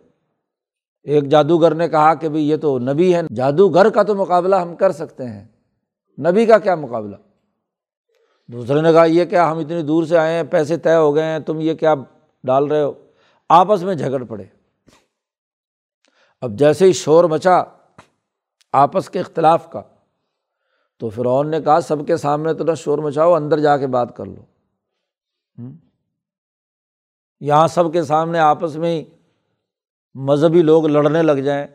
[1.03, 4.75] ایک جادوگر نے کہا کہ بھائی یہ تو نبی ہے جادوگر کا تو مقابلہ ہم
[4.75, 5.45] کر سکتے ہیں،
[6.17, 7.15] نبی کا کیا مقابلہ؟
[8.49, 11.23] دوسرے نے کہا، یہ کیا ہم اتنی دور سے آئے ہیں، پیسے طے ہو گئے
[11.23, 11.95] ہیں، تم یہ کیا
[12.43, 12.93] ڈال رہے ہو،
[13.49, 14.43] آپس میں جھگڑ پڑے۔
[16.41, 17.63] اب جیسے ہی شور مچا
[18.73, 19.81] آپس کے اختلاف کا،
[20.99, 24.15] تو فرعون نے کہا، سب کے سامنے تو نہ شور مچاؤ، اندر جا کے بات
[24.15, 24.41] کر لو۔
[27.39, 29.05] یہاں سب کے سامنے آپس میں ہی
[30.15, 31.67] مذہبی لوگ لڑنے لگ جائیں۔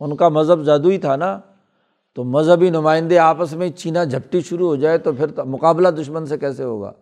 [0.00, 1.40] ان کا مذہب جادوئی تھا نا۔
[2.14, 6.38] تو مذہبی نمائندے آپس میں چینا جھپٹی شروع ہو جائے تو پھر مقابلہ دشمن سے
[6.38, 6.92] کیسے ہوگا؟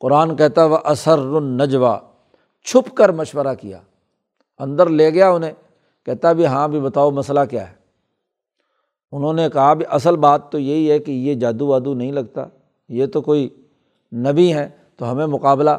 [0.00, 1.98] قرآن کہتا وہ اثر النجوا
[2.66, 3.80] چھپ کر مشورہ کیا۔
[4.58, 5.52] اندر لے گیا انہیں،
[6.04, 7.74] کہتا بھی ہاں بھی بتاؤ مسئلہ کیا ہے۔
[9.12, 12.46] انہوں نے کہا بھی اصل بات تو یہی ہے کہ یہ جادو وادو نہیں لگتا،
[12.88, 13.48] یہ تو کوئی
[14.12, 15.70] نبی ہیں، تو ہمیں مقابلہ۔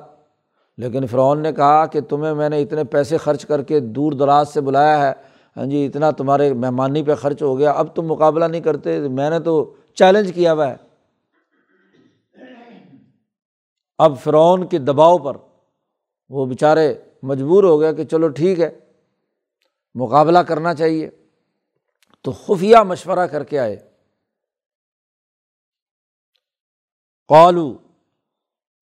[0.78, 4.50] لیکن فرعون نے کہا کہ تمہیں میں نے اتنے پیسے خرچ کر کے دور دراز
[4.50, 5.14] سے بلایا ہے
[5.58, 9.30] ہاں جی اتنا تمہارے مہمانی پہ خرچ ہو گیا، اب تم مقابلہ نہیں کرتے، میں
[9.30, 10.76] نے تو چیلنج کیا ہوا ہے۔
[13.98, 15.38] اب فرعون کے دباؤ پر
[16.30, 18.80] وہ بیچارے مجبور ہو گیا کہ چلو ٹھیک ہے،
[19.96, 21.10] مقابلہ کرنا چاہیے۔
[22.22, 23.78] تو خفیہ مشورہ کر کے آئے۔
[27.28, 27.78] قالو،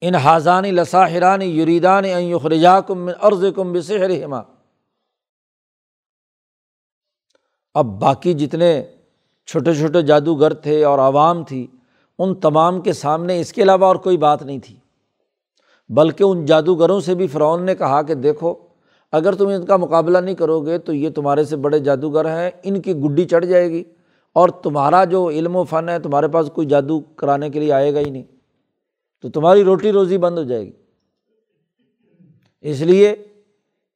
[0.02, 4.42] ان حاضانی لساحرانی یریدان یخرجا کم عرض کم بسحر ہما
[7.74, 8.96] اب باقی جتنے
[9.46, 11.68] چھوٹے چھوٹے جادوگر تھے اور عوام تھی،
[12.20, 14.80] ان تمام کے سامنے اس کے علاوہ اور کوئی بات نہیں تھی۔
[15.90, 18.54] بلکہ ان جادوگروں سے بھی فرعون نے کہا کہ دیکھو،
[19.12, 22.52] اگر تم ان کا مقابلہ نہیں کرو گے تو یہ تمہارے سے بڑے جادوگر ہیں،
[22.64, 23.84] ان کی گڈی چڑھ جائے گی
[24.34, 27.94] اور تمہارا جو علم و فن ہے تمہارے پاس کوئی جادو کرانے کے لیے آئے
[27.94, 28.24] گا ہی نہیں۔
[29.22, 30.72] تو تمہاری روٹی روزی بند ہو جائے گی۔
[32.62, 33.16] اس لیے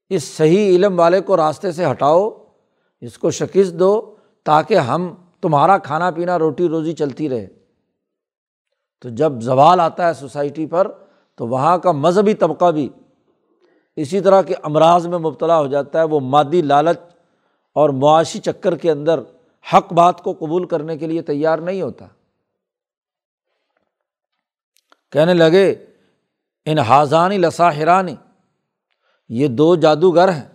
[0.10, 2.30] اس صحیح علم والے کو راستے سے ہٹاؤ،
[3.02, 7.48] اس کو شکست دو تاکہ ہم تمہارا کھانا پینا روٹی روزی چلتی رہے۔
[9.02, 10.92] تو جب زوال آتا ہے سوسائٹی پر
[11.40, 12.90] تو وہاں کا مذہبی طبقہ بھی
[13.96, 17.00] اسی طرح کے امراض میں مبتلا ہو جاتا ہے، وہ مادی لالچ
[17.74, 19.20] اور معاشی چکر کے اندر
[19.74, 22.08] حق بات کو قبول کرنے کے لیے تیار نہیں ہوتا۔
[25.12, 25.86] کہنے لگے،
[26.66, 28.16] ان حاضانی لساحرانی،
[29.30, 30.48] یہ دو جادوگر ہیں،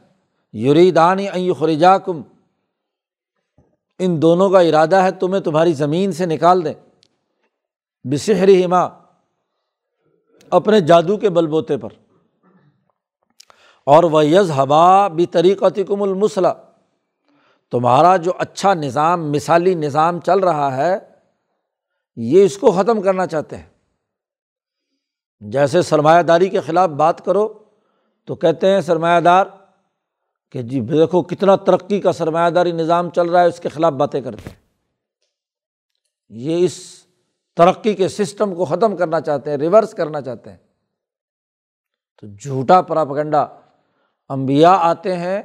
[0.52, 2.22] یریدانی خریجا کم
[3.98, 6.74] ان دونوں کا ارادہ ہے تمہیں تمہاری زمین سے نکال دیں۔
[8.04, 9.03] بسحری ہما
[10.54, 11.88] اپنے جادو کے بل بوتے پر۔
[13.86, 16.52] اور وہ یز ہوا بھی طریقتی کم المسلح
[17.70, 20.98] تمہارا جو اچھا نظام، مثالی نظام چل رہا ہے،
[22.16, 23.66] یہ اس کو ختم کرنا چاہتے ہیں۔
[25.40, 27.64] جیسے سرمایہ داری کے خلاف بات کرو،
[28.24, 29.46] تو کہتے ہیں سرمایہ دار
[30.50, 33.92] کہ جی دیکھو کتنا ترقی کا سرمایہ داری نظام چل رہا ہے، اس کے خلاف
[33.92, 34.56] باتیں کرتے ہیں۔
[36.28, 37.03] یہ اس
[37.56, 40.56] ترقی کے سسٹم کو ختم کرنا چاہتے ہیں ریورس کرنا چاہتے ہیں۔
[42.20, 43.46] تو جھوٹا پراپگنڈا
[44.28, 45.42] امبیا آتے ہیں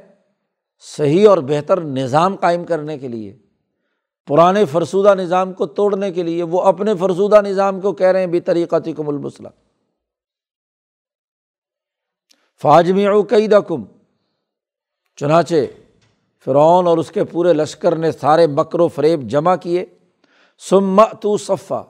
[0.78, 3.38] صحیح اور بہتر نظام قائم کرنے کے لیے،
[4.26, 8.26] پرانے فرسودہ نظام کو توڑنے کے لیے، وہ اپنے فرسودہ نظام کو کہہ رہے ہیں
[8.26, 9.48] بھی طریقہ کم المسلح
[12.62, 13.84] فاجمی قید کم
[15.16, 15.54] چنانچہ
[16.44, 19.84] فرعون اور اس کے پورے لشکر نے سارے مکر و فریب جمع کیے۔
[20.58, 21.82] سم تو صفا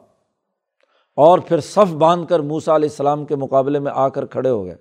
[1.17, 4.65] اور پھر صف باندھ کر موسا علیہ السلام کے مقابلے میں آ کر کھڑے ہو
[4.65, 4.77] گئے۔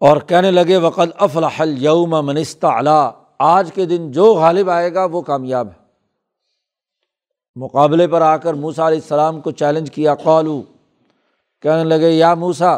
[0.00, 5.04] اور کہنے لگے وقت افلاح یوم منستہ علا آج کے دن جو غالب آئے گا
[5.04, 5.84] وہ کامیاب ہے۔
[7.56, 10.62] مقابلے پر آ کر موسا علیہ السلام کو چیلنج کیا قالو
[11.62, 12.72] کہنے لگے، یا موسا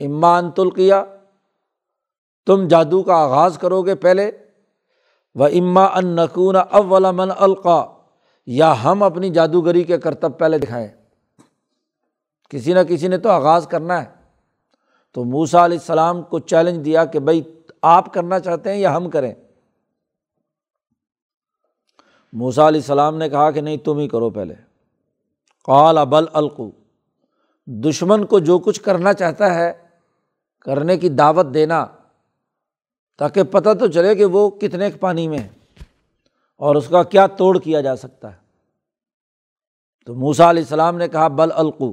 [0.00, 1.04] امان تلقیا۔
[2.46, 4.30] تم جادو کا آغاز کرو گے پہلے۔
[5.34, 7.86] و اما ان نقون اول من القا
[8.46, 10.88] یا ہم اپنی جادوگری کے کرتب پہلے دکھائیں۔
[12.48, 14.22] کسی نہ کسی نے تو آغاز کرنا ہے۔
[15.12, 17.42] تو موسا علیہ السلام کو چیلنج دیا کہ بھائی
[17.82, 19.34] آپ کرنا چاہتے ہیں یا ہم کریں۔
[22.32, 24.54] موسا علیہ السلام نے کہا کہ نہیں، تم ہی کرو پہلے۔
[25.64, 26.70] قال ابل القو۔
[27.66, 29.72] دشمن کو جو کچھ کرنا چاہتا ہے،
[30.60, 31.86] کرنے کی دعوت دینا،
[33.18, 35.61] تاکہ پتہ تو چلے کہ وہ کتنے پانی میں ہے
[36.62, 38.38] اور اس کا کیا توڑ کیا جا سکتا ہے؟
[40.06, 41.92] تو موسا علیہ السلام نے کہا، بل القو۔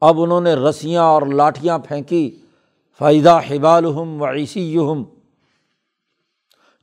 [0.00, 2.38] اب انہوں نے رسیاں اور لاٹھیاں پھینکی۔
[2.98, 5.04] فائدہ حبالحم و عیسی یہم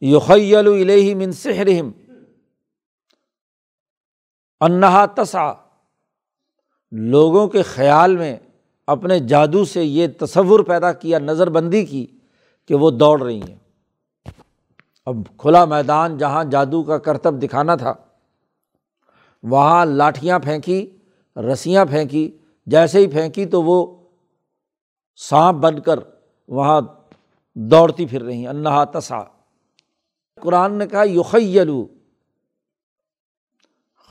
[0.01, 1.91] یخیل الہ من سحرہم
[4.59, 5.53] انہا تسا
[6.91, 8.37] لوگوں کے خیال میں
[8.87, 12.07] اپنے جادو سے یہ تصور پیدا کیا نظر بندی کی
[12.65, 13.70] کہ وہ دوڑ رہی ہیں۔
[15.07, 17.93] اب کھلا میدان جہاں جادو کا کرتب دکھانا تھا،
[19.43, 20.97] وہاں لاٹھیاں پھینکی،
[21.35, 22.29] رسیاں پھینکی،
[22.67, 23.77] جیسے ہی پھینکی تو وہ
[25.19, 25.99] سانپ بن کر
[26.47, 26.81] وہاں
[27.55, 29.23] دوڑتی پھر رہی، انہا تسا
[30.41, 31.85] قرآن نے کہا یوخیلو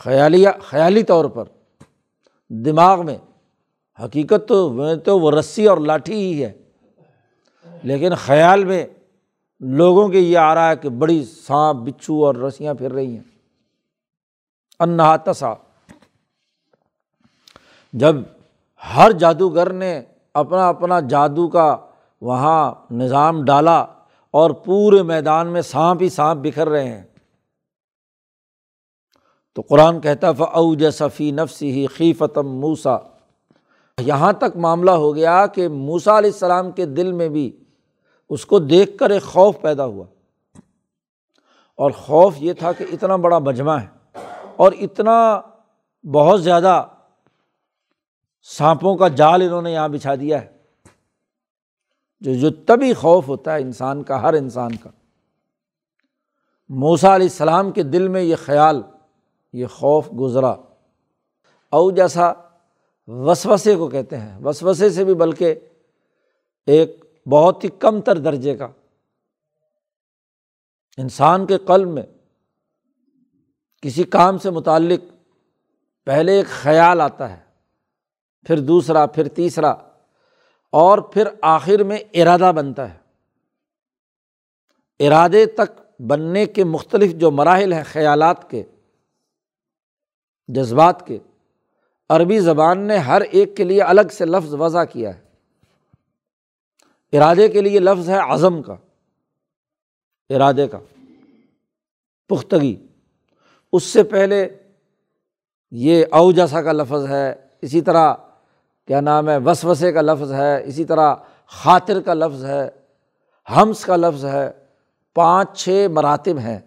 [0.00, 1.44] خیالیہ خیالی طور پر۔
[2.50, 3.16] دماغ میں۔
[3.98, 6.52] حقیقت تو میں تو وہ رسی اور لاٹھی ہی ہے،
[7.82, 8.86] لیکن خیال میں
[9.60, 13.22] لوگوں کے یہ آ رہا ہے کہ بڑی سانپ، بچھو اور رسیاں پھر رہی ہیں۔
[14.80, 15.54] انہا تسا۔
[17.92, 18.16] جب
[18.96, 20.02] ہر جادوگر نے
[20.34, 21.76] اپنا اپنا جادو کا
[22.20, 23.86] وہاں نظام ڈالا
[24.30, 27.02] اور پورے میدان میں سانپ ہی سانپ بکھر رہے ہیں،
[29.54, 32.96] تو قرآن کہتا فعوج صفی نفسی ہی خی فتم موسا
[33.98, 37.64] یہاں تک معاملہ ہو گیا کہ موسا علیہ السلام کے دل میں بھی
[38.30, 40.04] اس کو دیکھ کر ایک خوف پیدا ہوا۔
[41.74, 44.18] اور خوف یہ تھا کہ اتنا بڑا مجمع ہے
[44.56, 45.40] اور اتنا
[46.12, 46.86] بہت زیادہ
[48.42, 50.56] سانپوں کا جال انہوں نے یہاں بچھا دیا ہے۔
[52.20, 54.90] جو جو تبھی خوف ہوتا ہے انسان کا، ہر انسان کا۔
[56.68, 58.82] موسا علیہ السلام کے دل میں یہ خیال،
[59.52, 60.50] یہ خوف گزرا۔
[61.70, 62.32] او جیسا
[63.08, 65.54] وسوسے کو کہتے ہیں۔ وسوسے سے بھی بلکہ
[66.66, 68.68] ایک بہت ہی کم تر درجے کا۔
[70.96, 72.02] انسان کے قلب میں
[73.82, 75.14] کسی کام سے متعلق
[76.04, 77.40] پہلے ایک خیال آتا ہے،
[78.46, 79.70] پھر دوسرا، پھر تیسرا،
[80.70, 82.98] اور پھر آخر میں ارادہ بنتا ہے۔
[85.06, 88.62] ارادے تک بننے کے مختلف جو مراحل ہیں خیالات کے،
[90.48, 91.18] جذبات کے،
[92.08, 95.29] عربی زبان نے ہر ایک کے لیے الگ سے لفظ وضع کیا ہے۔
[97.12, 98.76] ارادے کے لیے لفظ ہے عزم کا،
[100.30, 100.78] ارادے کا،
[102.28, 102.86] پختگی۔
[103.72, 104.58] اس سے پہلے
[105.70, 108.14] یہ او جیسا کا لفظ ہے، اسی طرح
[108.86, 111.14] کیا نام ہے، وسوسے کا لفظ ہے، اسی طرح
[111.46, 112.70] خاطر کا لفظ ہے،
[113.56, 114.50] ہمس کا لفظ ہے،
[115.14, 116.58] پانچ چھ مراتب ہیں۔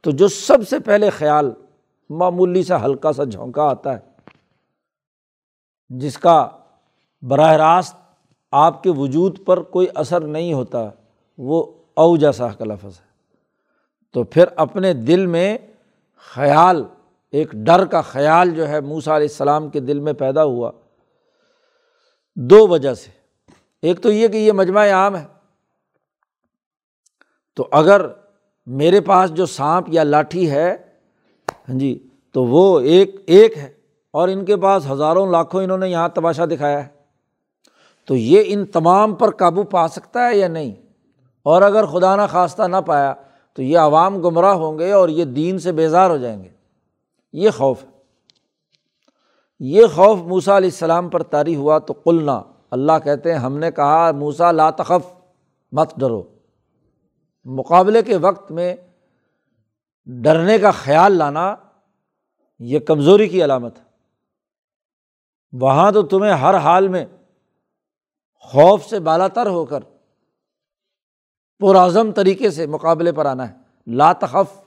[0.00, 1.50] تو جو سب سے پہلے خیال
[2.10, 3.98] معمولی سا ہلکا سا جھونکا آتا ہے،
[5.88, 6.48] جس کا
[7.22, 7.96] براہ راست
[8.50, 10.90] آپ کے وجود پر کوئی اثر نہیں ہوتا،
[11.38, 13.10] وہ او جیسا کا لفظ ہے۔
[14.12, 15.58] تو پھر اپنے دل میں
[16.16, 16.84] خیال،
[17.32, 20.70] ایک ڈر کا خیال جو ہے موسا علیہ السلام کے دل میں پیدا ہوا۔
[22.36, 23.10] دو وجہ سے۔
[23.82, 25.26] ایک تو یہ کہ یہ مجمع عام ہے۔
[27.56, 28.06] تو اگر
[28.66, 30.76] میرے پاس جو سانپ یا لاٹھی ہے
[31.68, 33.72] ہاں جی تو وہ ایک ایک ہے۔
[34.10, 36.99] اور ان کے پاس ہزاروں، لاکھوں انہوں نے یہاں تماشا دکھایا ہے۔
[38.10, 40.74] تو یہ ان تمام پر قابو پا سکتا ہے یا نہیں؟
[41.42, 43.14] اور اگر خدا نہ خواستہ نہ پایا،
[43.52, 46.48] تو یہ عوام گمراہ ہوں گے اور یہ دین سے بیزار ہو جائیں گے۔
[47.32, 47.88] یہ خوف ہے۔
[49.60, 53.70] یہ خوف موسا علیہ السلام پر طاری ہوا تو قلنا، اللہ کہتے ہیں، ہم نے
[53.70, 55.14] کہا موسا لاتخف
[55.72, 56.22] مت ڈرو۔
[57.44, 58.76] مقابلے کے وقت میں
[60.06, 61.56] ڈرنے کا خیال لانا
[62.58, 63.84] یہ کمزوری کی علامت ہے۔
[65.52, 67.04] وہاں تو تمہیں ہر حال میں
[68.40, 69.80] خوف سے بالا تر ہو کر
[71.58, 73.54] پرعزم طریقے سے مقابلے پر آنا ہے۔
[73.86, 74.60] لاتخف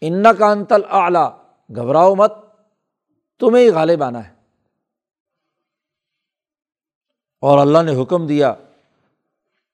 [0.00, 1.38] ان کا انتل اعلیٰ
[1.76, 2.32] گھبراؤ مت،
[3.38, 4.34] تمہیں ہی غالب آنا ہے۔
[7.40, 8.54] اور اللہ نے حکم دیا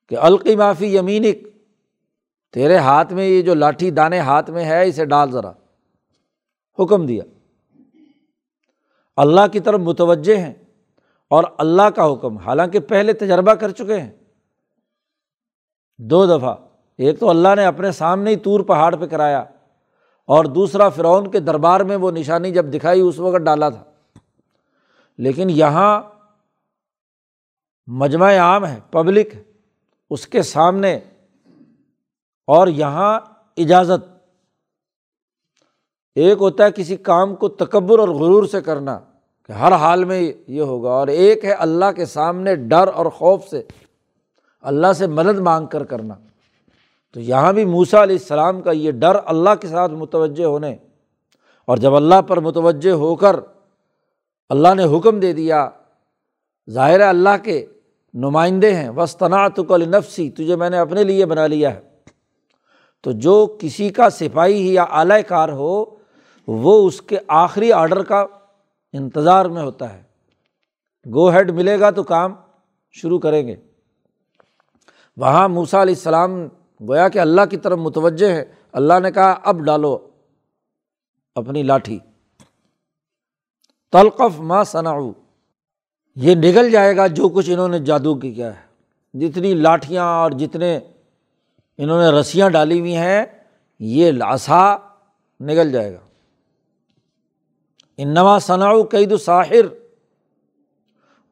[0.08, 1.48] کہ القی معافی یمینک،
[2.52, 5.52] تیرے ہاتھ میں یہ جو لاٹھی دانے ہاتھ میں ہے، اسے ڈال ذرا۔
[6.78, 7.24] حکم دیا۔
[9.16, 10.54] اللہ کی طرف متوجہ ہیں۔
[11.30, 14.12] اور اللہ کا حکم، حالانکہ پہلے تجربہ کر چکے ہیں۔
[15.98, 16.54] دو دفعہ،
[16.98, 19.44] ایک تو اللہ نے اپنے سامنے ہی طور پہاڑ پہ کرایا
[20.24, 23.84] اور دوسرا فرعون کے دربار میں وہ نشانی جب دکھائی، اس وقت ڈالا تھا۔
[25.18, 26.02] لیکن یہاں
[27.86, 29.26] مجمع عام ہے پبلک
[30.10, 30.96] اس کے سامنے
[32.46, 33.20] اور یہاں
[33.56, 34.18] اجازت۔
[36.14, 38.98] ایک ہوتا ہے کسی کام کو تکبر اور غرور سے کرنا۔
[39.48, 43.48] کہ ہر حال میں یہ ہوگا اور ایک ہے اللہ کے سامنے ڈر اور خوف
[43.48, 43.62] سے
[44.60, 46.14] اللہ سے مدد مانگ کر کرنا۔
[47.14, 50.76] تو یہاں بھی موسا علیہ السلام کا یہ ڈر اللہ کے ساتھ متوجہ ہونے
[51.64, 53.40] اور جب اللہ پر متوجہ ہو کر
[54.48, 55.68] اللہ نے حکم دے دیا،
[56.70, 57.66] ظاہر اللہ کے
[58.14, 61.80] نمائندے ہیں وسطنات کل نفسی تجھے میں نے اپنے لیے بنا لیا ہے۔
[63.02, 65.84] تو جو کسی کا سپاہی یا اعلی کار ہو،
[66.48, 68.26] وہ اس کے آخری آڈر کا
[68.92, 70.02] انتظار میں ہوتا ہے۔
[71.06, 72.34] گو ہیڈ ملے گا تو کام
[72.90, 73.56] شروع کریں گے۔
[75.16, 76.46] وہاں موسا علیہ السلام
[76.88, 80.08] گویا کہ اللہ کی طرف متوجہ ہے۔ اللہ نے کہا، اب ڈالو
[81.34, 81.98] اپنی لاٹھی۔
[83.92, 85.12] تلقف ما صنعو
[86.16, 88.68] یہ نگل جائے گا، جو کچھ انہوں نے جادو کی کیا ہے۔
[89.18, 90.80] جتنی لاٹھیاں اور جتنے
[91.78, 93.24] انہوں نے رسیاں ڈالی ہوئی ہیں،
[93.78, 94.76] یہ لاسا
[95.40, 96.07] نگل جائے گا۔
[97.98, 99.74] انما ثناؤ قید ساحر۔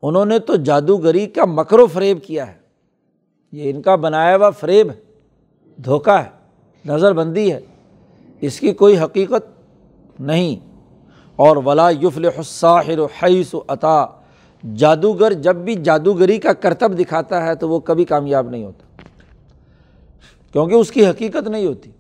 [0.03, 2.59] انہوں نے تو جادوگری کا مکر و فریب کیا ہے۔
[3.53, 5.01] یہ ان کا بنایا ہوا فریب ہے،
[5.83, 6.31] دھوکہ ہے،
[6.85, 7.61] نظر بندی ہے۔
[8.41, 9.61] اس کی کوئی حقیقت
[10.21, 10.77] نہیں۔
[11.37, 14.07] اور ولا یفل حساحر حیث و عطا
[14.77, 19.03] جادوگر جب بھی جادوگری کا کرتب دکھاتا ہے تو وہ کبھی کامیاب نہیں ہوتا۔
[20.53, 21.91] کیونکہ اس کی حقیقت نہیں ہوتی۔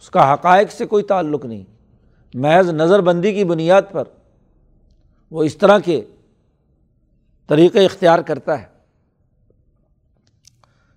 [0.00, 1.73] اس کا حقائق سے کوئی تعلق نہیں۔
[2.34, 4.04] محض نظر بندی کی بنیاد پر
[5.30, 6.04] وہ اس طرح کے
[7.46, 8.66] طریقے اختیار کرتا ہے۔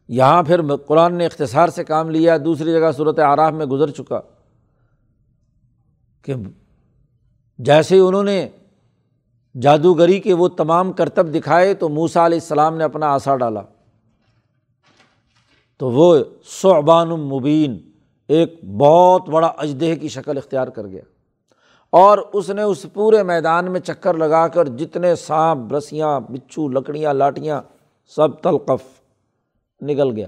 [0.08, 4.20] یہاں پھر قرآن نے اختصار سے کام لیا، دوسری جگہ صورت آراف میں گزر چکا
[6.22, 6.34] کہ
[7.58, 8.50] جیسے ہی انہوں نے
[9.62, 13.62] جادوگری کے وہ تمام کرتب دکھائے تو موسا علیہ السلام نے اپنا آسا ڈالا۔
[15.78, 17.92] تو وہ صعبان مبین
[18.28, 21.02] ایک بہت بڑا اجدہ کی شکل اختیار کر گیا۔
[21.90, 27.14] اور اس نے اس پورے میدان میں چکر لگا کر جتنے سانپ، رسیاں، بچھو، لکڑیاں،
[27.14, 27.62] لاٹیاں،
[28.08, 29.02] سب تلقف
[29.82, 30.28] نکل گیا۔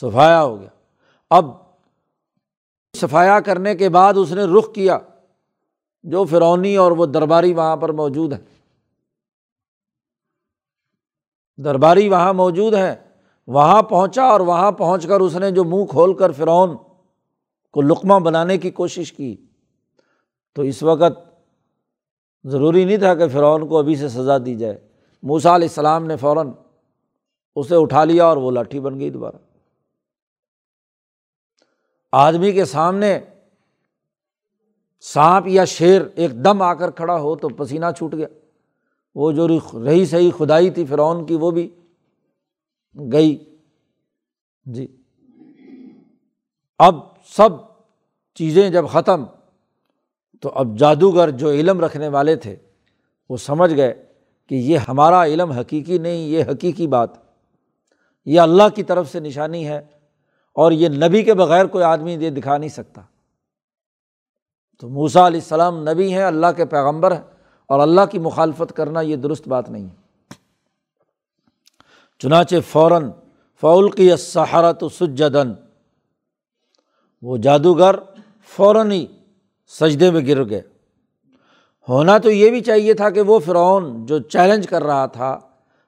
[0.00, 0.68] صفایا ہو گیا۔
[1.30, 1.44] اب
[2.96, 4.98] صفایا کرنے کے بعد اس نے رخ کیا،
[6.02, 8.38] جو فرونی اور وہ درباری وہاں پر موجود ہے
[11.56, 12.96] درباری وہاں موجود ہے
[13.46, 16.76] وہاں پہنچا اور وہاں پہنچ کر اس نے جو منہ کھول کر فرعون
[17.72, 19.36] کو لقمہ بنانے کی کوشش کی۔
[20.54, 21.18] تو اس وقت
[22.44, 24.88] ضروری نہیں تھا کہ فرعون کو ابھی سے سزا دی جائے۔
[25.22, 26.50] موسا علیہ السلام نے فوراً
[27.56, 29.36] اسے اٹھا لیا اور وہ لاٹھی بن گئی دوبارہ۔
[32.12, 33.20] آدمی کے سامنے
[35.00, 38.28] سانپ یا شیر ایک دم آ کر کھڑا ہو تو پسینہ چھوٹ گیا۔
[39.14, 39.48] وہ جو
[39.86, 41.70] رہی صحیح خدائی تھی فرعون کی، وہ بھی
[43.12, 43.56] گئی۔
[44.64, 44.97] جی۔
[46.78, 47.48] اب سب
[48.34, 49.24] چیزیں جب ختم،
[50.40, 52.56] تو اب جادوگر جو علم رکھنے والے تھے،
[53.28, 54.06] وہ سمجھ گئے
[54.46, 57.10] کہ یہ ہمارا علم حقیقی نہیں، یہ حقیقی بات۔
[58.26, 59.78] یہ اللہ کی طرف سے نشانی ہے
[60.52, 63.00] اور یہ نبی کے بغیر کوئی آدمی یہ دکھا نہیں سکتا۔
[64.80, 67.22] تو موسا علیہ السلام نبی ہیں، اللہ کے پیغمبر ہیں
[67.66, 70.08] اور اللہ کی مخالفت کرنا یہ درست بات نہیں ہے۔
[72.18, 73.10] چنانچہ فوراً
[73.60, 75.52] فول کی سہارت سجدن
[77.22, 77.94] وہ جادوگر
[78.48, 79.06] فوراً ہی
[79.68, 80.62] سجدے میں گر گئے۔
[81.88, 85.38] ہونا تو یہ بھی چاہیے تھا کہ وہ فرعون جو چیلنج کر رہا تھا،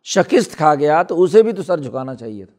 [0.02, 2.54] شکست کھا گیا، تو اسے بھی تو سر جھکانا چاہیے تھا۔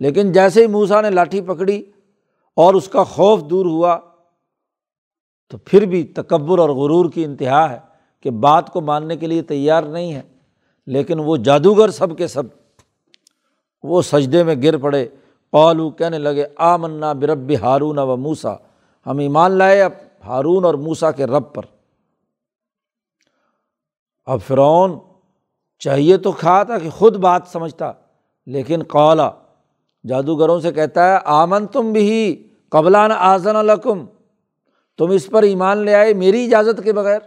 [0.00, 1.82] لیکن جیسے ہی موسا نے لاٹھی پکڑی
[2.56, 3.98] اور اس کا خوف دور ہوا،
[5.48, 7.78] تو پھر بھی تکبر اور غرور کی انتہا ہے
[8.20, 10.22] کہ بات کو ماننے کے لیے تیار نہیں ہے۔
[10.86, 12.42] لیکن وہ جادوگر سب کے سب
[13.82, 15.08] وہ سجدے میں گر پڑے۔
[15.50, 18.54] پالو کہنے لگے آ منا برب ہارون و موسا
[19.06, 19.92] ہم ایمان لائے اب
[20.24, 21.62] ہارون اور موسا کے رب پر۔
[24.26, 24.98] اب فرعون
[25.78, 27.92] چاہیے تو کھا تھا کہ خود بات سمجھتا،
[28.46, 29.30] لیکن قالا،
[30.08, 34.06] جادوگروں سے کہتا ہے آمن تم بھی قبلان آزن الکم
[34.98, 37.18] تم اس پر ایمان لے آئے میری اجازت کے بغیر۔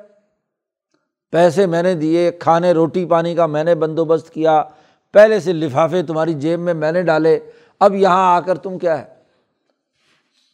[1.32, 4.64] پیسے میں نے دیے، کھانے، روٹی، پانی کا میں نے بندوبست کیا۔
[5.12, 7.40] پہلے سے لفافے تمہاری جیب میں میں نے ڈالے۔
[7.82, 9.14] اب یہاں آ کر تم کیا ہے؟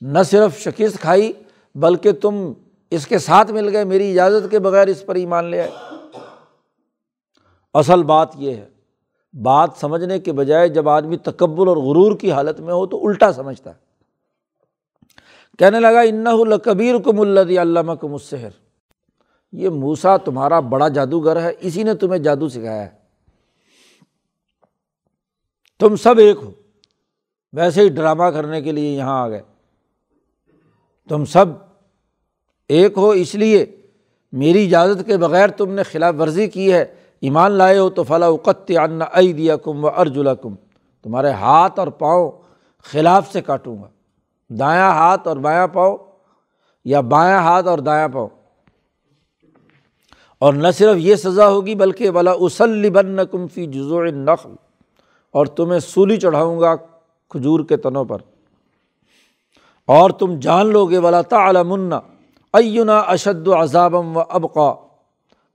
[0.02, 1.34] نہ صرف شکست کھائی،
[1.76, 2.54] بلکہ تم
[2.92, 5.72] اس کے ساتھ مل گئے، میری اجازت کے بغیر اس پر ایمان لے آئے۔
[7.74, 8.70] اصل بات یہ ہے،
[9.34, 13.34] بات سمجھنے کے بجائے جب آدمی تکبر اور غرور کی حالت میں ہو تو الٹا
[13.34, 13.88] سمجھتا ہے۔
[15.60, 16.28] کہنے لگا ان
[27.54, 29.42] ویسے ہی ڈرامہ کرنے کے لیے یہاں آ گئے۔
[31.10, 31.46] تم سب
[32.68, 33.66] ایک ہو، اس لیے
[34.32, 36.86] میری اجازت کے بغیر تم نے خلاف ورزی کی ہے۔
[37.22, 40.56] ایمان لائے ہو تو فلاں اقت ان ائی دیا کم و ارجلا کم
[41.04, 42.32] تمہارے ہاتھ اور پاؤں
[42.84, 43.88] خلاف سے کاٹوں گا۔
[44.50, 45.96] دایاں ہاتھ اور بایاں پاؤ
[46.86, 48.28] یا بایاں ہاتھ اور دایاں پاؤ
[50.40, 54.50] اور نہ صرف یہ سزا ہوگی بلکہ بلا اسلی بن کم فی جزو نقل
[55.32, 56.76] اور تمہیں سولی چڑھاؤں گا
[57.30, 58.18] کھجور کے تنوں پر۔
[59.86, 61.94] اور تم جان لو گے ولا تعلمن
[62.54, 64.74] اینا اشد و عذابم و ابقا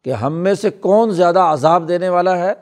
[0.04, 2.52] کہ ہم میں سے کون زیادہ عذاب دینے والا ہے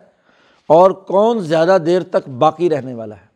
[0.67, 3.27] اور کون زیادہ دیر تک باقی رہنے والا ہے؟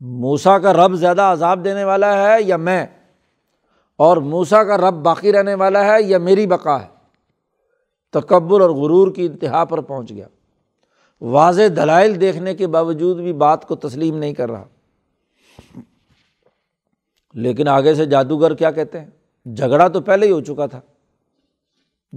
[0.00, 2.86] موسا کا رب زیادہ عذاب دینے والا ہے یا میں؟
[3.96, 6.88] اور موسا کا رب باقی رہنے والا ہے یا میری بقا ہے؟
[8.12, 10.26] تکبر اور غرور کی انتہا پر پہنچ گیا۔
[11.20, 14.64] واضح دلائل دیکھنے کے باوجود بھی بات کو تسلیم نہیں کر رہا۔
[17.34, 19.10] لیکن آگے سے جادوگر کیا کہتے ہیں؟
[19.54, 20.80] جھگڑا تو پہلے ہی ہو چکا تھا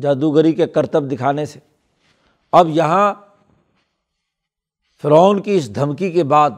[0.01, 1.59] جادوگری کے کرتب دکھانے سے۔
[2.51, 3.13] اب یہاں
[5.01, 6.51] فرعون کی اس دھمکی کے بعد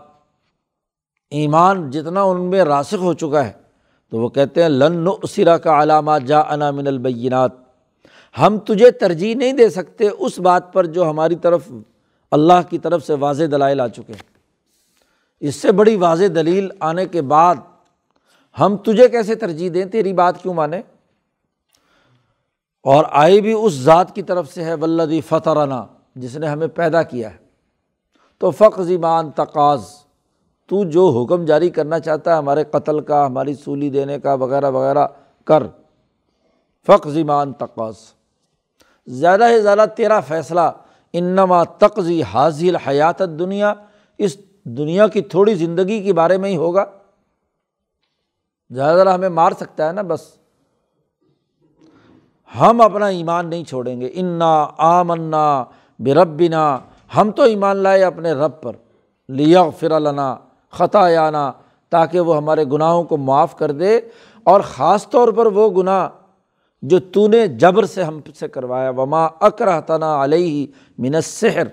[1.29, 3.51] ایمان جتنا ان میں راسخ ہو چکا ہے
[4.09, 7.51] تو وہ کہتے ہیں، لن اسرا کا علامات جا انا من البینات۔
[8.39, 11.71] ہم تجھے ترجیح نہیں دے سکتے اس بات پر جو ہماری طرف
[12.31, 14.35] اللہ کی طرف سے واضح دلائل آ چکے ہیں۔
[15.39, 17.55] اس سے بڑی واضح دلیل آنے کے بعد
[18.59, 20.81] ہم تجھے کیسے ترجیح دیں؟ تیری بات کیوں مانیں؟
[22.83, 27.03] اور آئی بھی اس ذات کی طرف سے ہے ولدی فتح جس نے ہمیں پیدا
[27.03, 27.37] کیا ہے۔
[28.37, 29.85] تو فق مان تقاض
[30.67, 34.69] تو جو حکم جاری کرنا چاہتا ہے ہمارے قتل کا، ہماری سولی دینے کا، وغیرہ
[34.69, 35.07] وغیرہ
[35.45, 35.63] کر۔
[36.87, 37.95] فق مان تقاض
[39.07, 40.61] زیادہ سے زیادہ تیرا فیصلہ
[41.17, 43.73] انما تقضی حاضل حیات دنیا
[44.17, 46.85] اس دنیا کی تھوڑی زندگی کے بارے میں ہی ہوگا۔
[48.69, 50.21] زیادہ ہمیں مار سکتا ہے نا بس۔
[52.59, 55.63] ہم اپنا ایمان نہیں چھوڑیں گے۔ انا آمنا
[55.99, 56.47] بے
[57.17, 58.73] ہم تو ایمان لائے اپنے رب پر۔
[59.29, 60.35] لیا فر لنا
[60.69, 61.51] خطا یانا
[61.89, 63.99] تاکہ وہ ہمارے گناہوں کو معاف کر دے۔
[64.43, 66.09] اور خاص طور پر وہ گناہ
[66.81, 70.67] جو تو نے جبر سے ہم سے کروایا، وما اکرا تنا علیہ
[70.97, 71.67] من سحر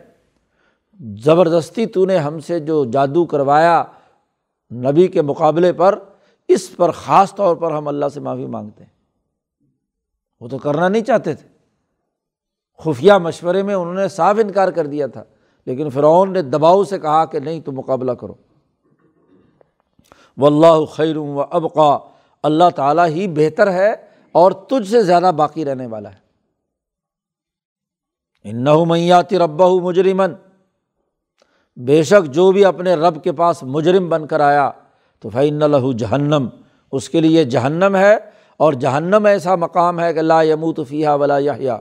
[1.17, 3.85] زبردستی تو نے ہم سے جو جادو کروایا
[4.73, 5.99] نبی کے مقابلے پر،
[6.49, 8.91] اس پر خاص طور پر ہم اللہ سے معافی مانگتے ہیں۔
[10.41, 11.49] وہ تو کرنا نہیں چاہتے تھے۔
[12.79, 15.25] خفیہ مشورے میں انہوں نے صاف انکار کر دیا تھا،
[15.67, 18.35] لیکن فرعون نے دباؤ سے کہا کہ نہیں تو مقابلہ کرو۔
[20.39, 21.99] و اللہ خیر و ابقا
[22.43, 26.23] اللہ تعالیٰ ہی بہتر ہے۔ اور تجھ سے زیادہ باقی رہنے والا ہے۔
[28.45, 30.33] ان میاتی ربا مجرمن۔
[31.77, 34.71] بے شک جو بھی اپنے رب کے پاس مجرم بن کر آیا،
[35.21, 36.49] تو فعن لہو جہنم۔
[36.93, 38.17] اس کے لیے جہنم ہے
[38.57, 41.79] اور جہنم ایسا مقام ہے کہ لا یموت فیحہ ولا یا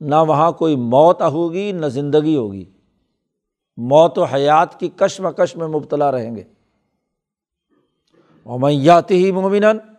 [0.00, 2.64] نہ وہاں کوئی موت ہوگی، نہ زندگی ہوگی۔
[3.76, 6.44] موت و حیات کی کشم کش میں مبتلا رہیں گے۔
[8.46, 9.93] میاتی ہی مومن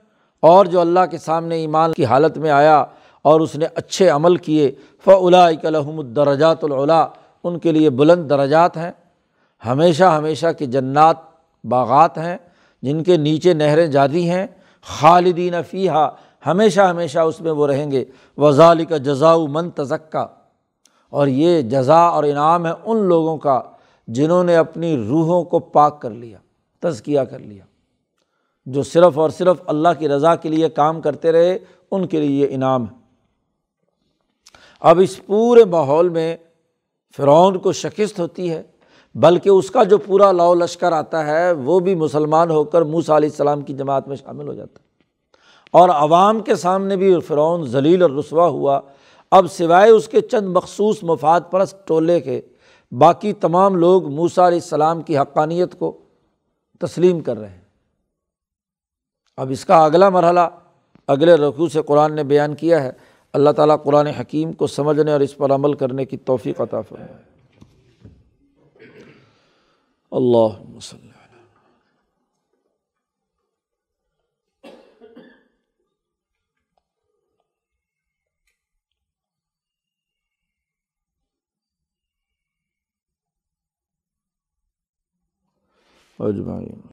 [0.46, 2.86] اور جو اللہ کے سامنے ایمان کی حالت میں آیا
[3.22, 4.72] اور اس نے اچھے عمل کیے
[5.06, 7.06] فلا کلحم الدرجات العلاء
[7.44, 8.92] ان کے لیے بلند درجات ہیں۔
[9.66, 11.18] ہمیشہ ہمیشہ کی جنات
[11.64, 12.38] باغات ہیں،
[12.82, 14.48] جن کے نیچے نہریں جاری ہیں۔
[14.82, 16.10] خالدین فیحہ
[16.48, 18.06] ہمیشہ ہمیشہ اس میں وہ رہیں گے۔
[18.38, 20.28] وزال کا جزا من تزکا۔
[21.10, 23.62] اور یہ جزا اور انعام ہے ان لوگوں کا
[24.08, 26.38] جنہوں نے اپنی روحوں کو پاک کر لیا،
[26.80, 27.64] تزکیہ کر لیا۔
[28.66, 31.58] جو صرف اور صرف اللہ کی رضا کے لیے کام کرتے رہے،
[31.92, 32.96] ان کے لیے یہ انعام ہے۔
[34.80, 36.38] اب اس پورے ماحول میں
[37.18, 38.64] فرعون کو شکست ہوتی ہے،
[39.16, 43.18] بلکہ اس کا جو پورا لاؤ لشکر آتا ہے، وہ بھی مسلمان ہو کر موسا
[43.18, 44.86] علیہ السلام کی جماعت میں شامل ہو جاتا ہے۔
[45.72, 48.82] اور عوام کے سامنے بھی فرعون ذلیل اور رسوا ہوا۔
[49.32, 52.42] اب سوائے اس کے چند مخصوص مفاد پرست ٹولے کے،
[52.92, 55.98] باقی تمام لوگ موسا علیہ السلام کی حقانیت کو
[56.80, 57.65] تسلیم کر رہے ہیں۔
[59.38, 60.40] اب اس کا اگلا مرحلہ
[61.08, 62.92] اگلے رقوع سے قرآن نے بیان کیا ہے۔
[63.34, 67.14] اللہ تعالیٰ قرآن حکیم کو سمجھنے اور اس پر عمل کرنے کی توفیق عطا فرمائے۔
[70.12, 71.10] اللہ وسلم
[86.20, 86.88] اجمعین۔